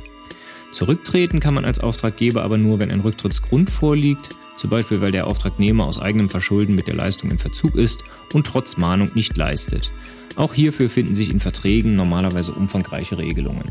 [0.72, 5.26] Zurücktreten kann man als Auftraggeber aber nur, wenn ein Rücktrittsgrund vorliegt, zum Beispiel weil der
[5.26, 8.04] Auftragnehmer aus eigenem Verschulden mit der Leistung in Verzug ist
[8.34, 9.92] und trotz Mahnung nicht leistet.
[10.36, 13.70] Auch hierfür finden sich in Verträgen normalerweise umfangreiche Regelungen.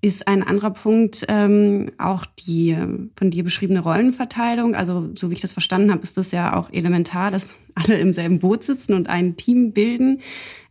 [0.00, 2.76] Ist ein anderer Punkt ähm, auch die
[3.16, 4.76] von dir beschriebene Rollenverteilung.
[4.76, 8.12] Also so wie ich das verstanden habe, ist das ja auch elementar, dass alle im
[8.12, 10.20] selben Boot sitzen und ein Team bilden.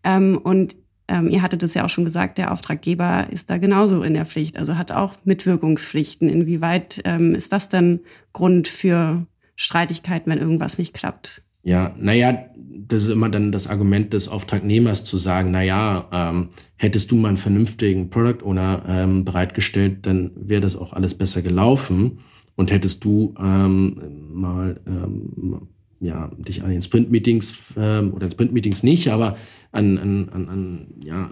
[0.05, 0.77] Ähm, und
[1.08, 4.26] ähm, ihr hattet es ja auch schon gesagt, der Auftraggeber ist da genauso in der
[4.26, 6.30] Pflicht, also hat auch Mitwirkungspflichten.
[6.30, 8.01] Inwieweit ähm, ist das denn
[8.34, 11.43] Grund für Streitigkeiten, wenn irgendwas nicht klappt?
[11.64, 17.12] Ja, naja, das ist immer dann das Argument des Auftragnehmers zu sagen, naja, ähm, hättest
[17.12, 22.20] du mal einen vernünftigen Product Owner ähm, bereitgestellt, dann wäre das auch alles besser gelaufen.
[22.55, 24.01] Und hättest du ähm,
[24.34, 25.68] mal ähm,
[25.99, 29.37] ja, dich an den Sprint-Meetings ähm, oder Sprint-Meetings nicht, aber
[29.71, 31.29] an, an, an, an ja.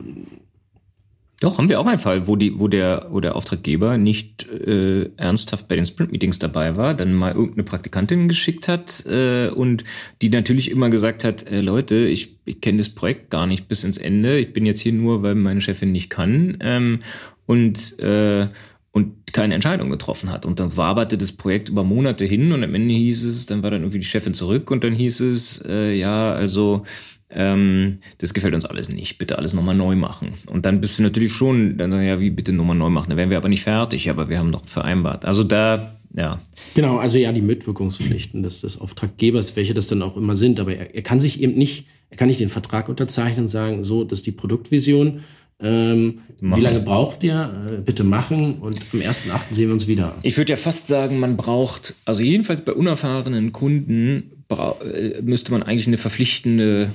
[1.41, 5.09] Doch, haben wir auch einen Fall, wo, die, wo, der, wo der Auftraggeber nicht äh,
[5.17, 9.83] ernsthaft bei den Sprint-Meetings dabei war, dann mal irgendeine Praktikantin geschickt hat äh, und
[10.21, 13.83] die natürlich immer gesagt hat, äh, Leute, ich, ich kenne das Projekt gar nicht bis
[13.83, 16.57] ins Ende, ich bin jetzt hier nur, weil meine Chefin nicht kann.
[16.61, 16.99] Ähm,
[17.45, 18.47] und äh,
[18.95, 20.45] und keine Entscheidung getroffen hat.
[20.45, 23.69] Und dann waberte das Projekt über Monate hin und am Ende hieß es, dann war
[23.69, 26.83] dann irgendwie die Chefin zurück und dann hieß es, äh, ja, also
[27.29, 30.29] ähm, das gefällt uns alles nicht, bitte alles nochmal neu machen.
[30.49, 33.29] Und dann bist du natürlich schon, dann ja, wie bitte nochmal neu machen, dann wären
[33.29, 35.25] wir aber nicht fertig, aber wir haben doch vereinbart.
[35.25, 36.39] Also da, ja.
[36.73, 40.73] Genau, also ja, die Mitwirkungspflichten des, des Auftraggebers, welche das dann auch immer sind, aber
[40.73, 44.05] er, er kann sich eben nicht, er kann nicht den Vertrag unterzeichnen und sagen, so,
[44.05, 45.19] das ist die Produktvision,
[45.61, 47.49] ähm, wie lange braucht ihr?
[47.67, 49.13] Äh, bitte machen und am 1.8.
[49.51, 50.15] sehen wir uns wieder.
[50.21, 55.63] Ich würde ja fast sagen, man braucht, also jedenfalls bei unerfahrenen Kunden, äh, müsste man
[55.63, 56.91] eigentlich eine verpflichtende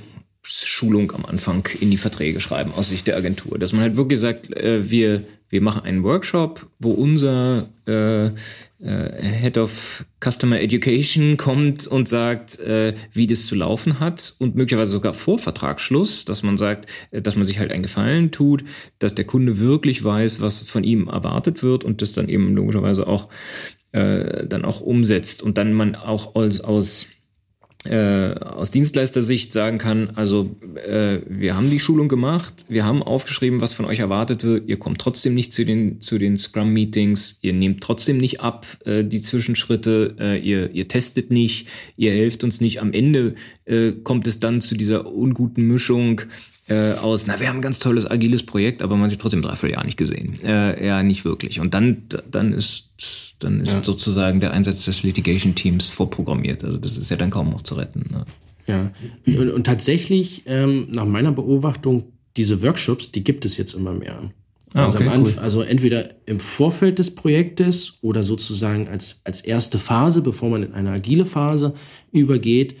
[0.51, 3.57] Schulung am Anfang in die Verträge schreiben aus Sicht der Agentur.
[3.57, 8.31] Dass man halt wirklich sagt, äh, wir, wir machen einen Workshop, wo unser äh, äh,
[8.79, 14.91] Head of Customer Education kommt und sagt, äh, wie das zu laufen hat und möglicherweise
[14.91, 18.63] sogar vor Vertragsschluss, dass man sagt, äh, dass man sich halt einen Gefallen tut,
[18.99, 23.07] dass der Kunde wirklich weiß, was von ihm erwartet wird und das dann eben logischerweise
[23.07, 23.29] auch
[23.91, 27.07] äh, dann auch umsetzt und dann man auch aus, aus
[27.85, 30.55] äh, aus Dienstleistersicht sagen kann, also
[30.87, 34.77] äh, wir haben die Schulung gemacht, wir haben aufgeschrieben, was von euch erwartet wird, ihr
[34.77, 39.21] kommt trotzdem nicht zu den, zu den Scrum-Meetings, ihr nehmt trotzdem nicht ab äh, die
[39.21, 41.67] Zwischenschritte, äh, ihr, ihr testet nicht,
[41.97, 42.81] ihr helft uns nicht.
[42.81, 43.33] Am Ende
[43.65, 46.21] äh, kommt es dann zu dieser unguten Mischung,
[46.67, 49.41] äh, aus, na, wir haben ein ganz tolles agiles Projekt, aber man hat sich trotzdem
[49.41, 50.39] dreiviertel Jahr nicht gesehen.
[50.43, 51.59] Äh, ja, nicht wirklich.
[51.59, 53.83] Und dann, dann ist, dann ist ja.
[53.83, 56.63] sozusagen der Einsatz des Litigation Teams vorprogrammiert.
[56.63, 58.05] Also das ist ja dann kaum noch zu retten.
[58.11, 58.25] Ne?
[58.67, 58.91] Ja,
[59.25, 62.03] und, und tatsächlich, ähm, nach meiner Beobachtung,
[62.37, 64.31] diese Workshops, die gibt es jetzt immer mehr.
[64.73, 65.33] Ah, also, okay, cool.
[65.41, 70.73] also, entweder im Vorfeld des Projektes oder sozusagen als, als erste Phase, bevor man in
[70.73, 71.73] eine agile Phase
[72.13, 72.75] übergeht,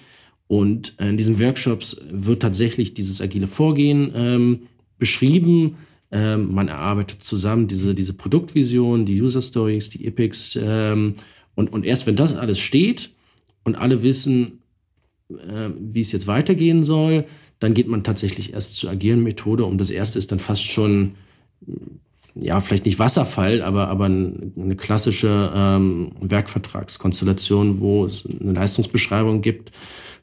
[0.47, 4.59] und in diesen Workshops wird tatsächlich dieses agile Vorgehen ähm,
[4.97, 5.77] beschrieben.
[6.11, 10.59] Ähm, man erarbeitet zusammen diese, diese Produktvision, die User Stories, die Epics.
[10.61, 11.13] Ähm,
[11.55, 13.11] und, und erst wenn das alles steht
[13.63, 14.59] und alle wissen,
[15.29, 17.25] äh, wie es jetzt weitergehen soll,
[17.59, 19.65] dann geht man tatsächlich erst zur agilen Methode.
[19.65, 21.15] Und das erste ist dann fast schon
[22.35, 29.71] ja, vielleicht nicht Wasserfall, aber, aber eine klassische ähm, Werkvertragskonstellation, wo es eine Leistungsbeschreibung gibt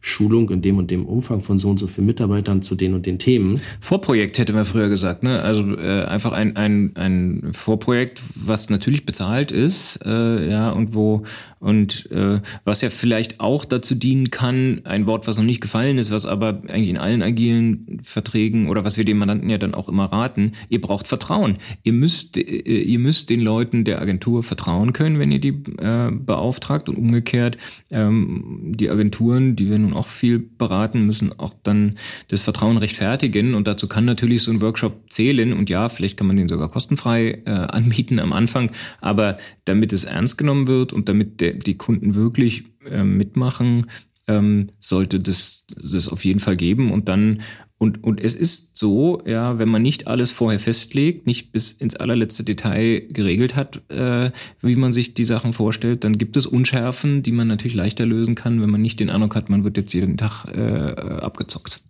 [0.00, 3.06] Schulung in dem und dem Umfang von so und so vielen Mitarbeitern zu den und
[3.06, 3.60] den Themen.
[3.80, 5.42] Vorprojekt hätte man früher gesagt, ne?
[5.42, 11.24] Also äh, einfach ein, ein, ein Vorprojekt, was natürlich bezahlt ist, äh, ja, und wo
[11.60, 15.98] und äh, was ja vielleicht auch dazu dienen kann, ein Wort, was noch nicht gefallen
[15.98, 19.74] ist, was aber eigentlich in allen agilen Verträgen oder was wir dem Mandanten ja dann
[19.74, 21.56] auch immer raten, ihr braucht Vertrauen.
[21.82, 26.12] Ihr müsst, äh, ihr müsst den Leuten der Agentur vertrauen können, wenn ihr die äh,
[26.12, 27.56] beauftragt und umgekehrt
[27.90, 31.96] ähm, die Agenturen, die wir nun auch viel beraten, müssen auch dann
[32.28, 33.54] das Vertrauen rechtfertigen.
[33.54, 35.52] Und dazu kann natürlich so ein Workshop zählen.
[35.52, 38.70] Und ja, vielleicht kann man den sogar kostenfrei äh, anbieten am Anfang,
[39.00, 43.86] aber damit es ernst genommen wird und damit der, die Kunden wirklich äh, mitmachen,
[44.28, 46.92] ähm, sollte das, das auf jeden Fall geben.
[46.92, 47.40] Und dann,
[47.78, 51.96] und, und es ist so, ja, wenn man nicht alles vorher festlegt, nicht bis ins
[51.96, 57.22] allerletzte Detail geregelt hat, äh, wie man sich die Sachen vorstellt, dann gibt es Unschärfen,
[57.22, 59.94] die man natürlich leichter lösen kann, wenn man nicht den Eindruck hat, man wird jetzt
[59.94, 61.80] jeden Tag äh, abgezockt.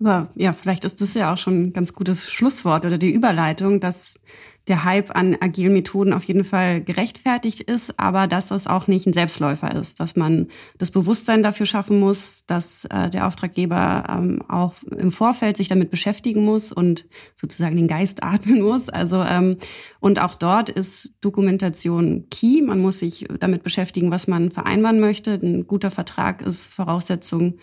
[0.00, 3.80] Aber ja, vielleicht ist das ja auch schon ein ganz gutes Schlusswort oder die Überleitung,
[3.80, 4.20] dass
[4.68, 9.06] der Hype an agilen Methoden auf jeden Fall gerechtfertigt ist, aber dass das auch nicht
[9.06, 10.48] ein Selbstläufer ist, dass man
[10.78, 15.90] das Bewusstsein dafür schaffen muss, dass äh, der Auftraggeber ähm, auch im Vorfeld sich damit
[15.90, 17.06] beschäftigen muss und
[17.36, 18.88] sozusagen den Geist atmen muss.
[18.88, 19.58] Also ähm,
[20.00, 22.62] und auch dort ist Dokumentation key.
[22.62, 25.34] Man muss sich damit beschäftigen, was man vereinbaren möchte.
[25.34, 27.58] Ein guter Vertrag ist Voraussetzung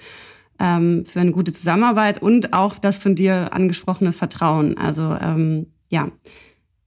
[0.62, 4.78] ähm, für eine gute Zusammenarbeit und auch das von dir angesprochene Vertrauen.
[4.78, 6.12] Also ähm, ja.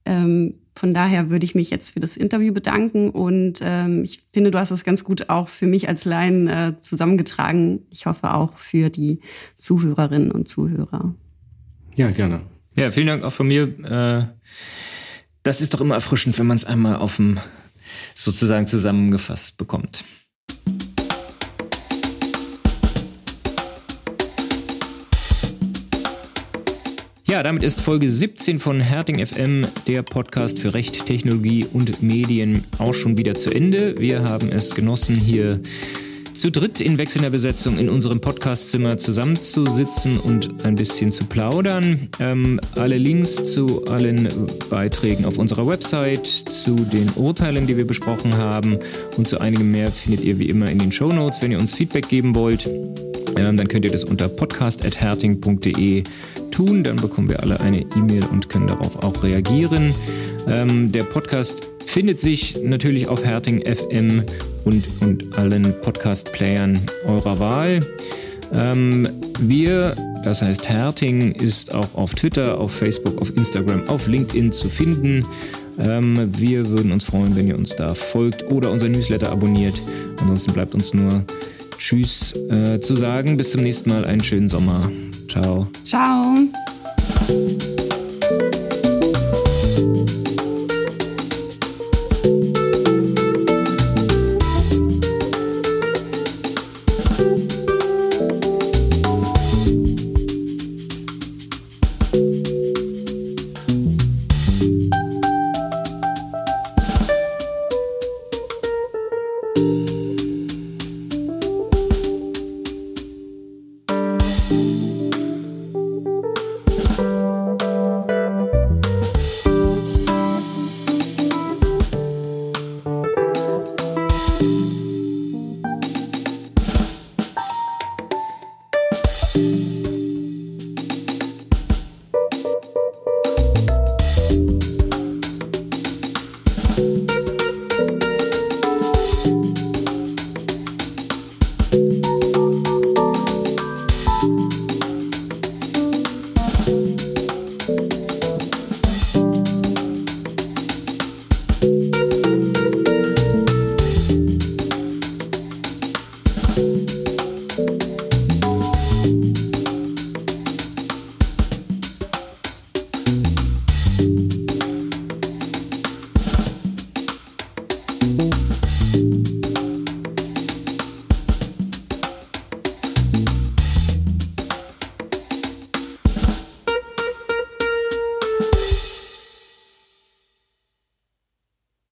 [0.05, 4.51] Ähm, von daher würde ich mich jetzt für das Interview bedanken und ähm, ich finde,
[4.51, 7.85] du hast es ganz gut auch für mich als Laien äh, zusammengetragen.
[7.91, 9.21] Ich hoffe auch für die
[9.55, 11.15] Zuhörerinnen und Zuhörer.
[11.95, 12.41] Ja, gerne.
[12.75, 13.63] Ja, vielen Dank auch von mir.
[13.85, 14.25] Äh,
[15.43, 17.39] das ist doch immer erfrischend, wenn man es einmal auf dem
[18.13, 20.03] sozusagen zusammengefasst bekommt.
[27.35, 32.63] Ja, damit ist Folge 17 von Herting FM, der Podcast für Recht, Technologie und Medien,
[32.77, 33.93] auch schon wieder zu Ende.
[33.97, 35.59] Wir haben es genossen, hier
[36.33, 42.07] zu dritt in wechselnder Besetzung in unserem Podcastzimmer zusammenzusitzen und ein bisschen zu plaudern.
[42.21, 44.29] Ähm, alle Links zu allen
[44.69, 48.79] Beiträgen auf unserer Website, zu den Urteilen, die wir besprochen haben
[49.17, 51.73] und zu einigem mehr findet ihr wie immer in den Show Notes, wenn ihr uns
[51.73, 52.65] Feedback geben wollt.
[53.37, 56.03] Ähm, dann könnt ihr das unter podcast.herting.de
[56.55, 56.83] tun.
[56.83, 59.93] Dann bekommen wir alle eine E-Mail und können darauf auch reagieren.
[60.47, 64.23] Ähm, der Podcast findet sich natürlich auf Herting FM
[64.63, 67.79] und, und allen Podcast-Playern eurer Wahl.
[68.53, 69.07] Ähm,
[69.39, 69.95] wir
[70.25, 75.23] das heißt Herting, ist auch auf Twitter, auf Facebook, auf Instagram, auf LinkedIn zu finden.
[75.77, 79.75] Ähm, wir würden uns freuen, wenn ihr uns da folgt oder unser Newsletter abonniert.
[80.19, 81.23] Ansonsten bleibt uns nur
[81.77, 83.37] Tschüss äh, zu sagen.
[83.37, 84.03] Bis zum nächsten Mal.
[84.03, 84.89] Einen schönen Sommer.
[85.35, 85.67] Ciao.
[85.83, 87.84] Ciao.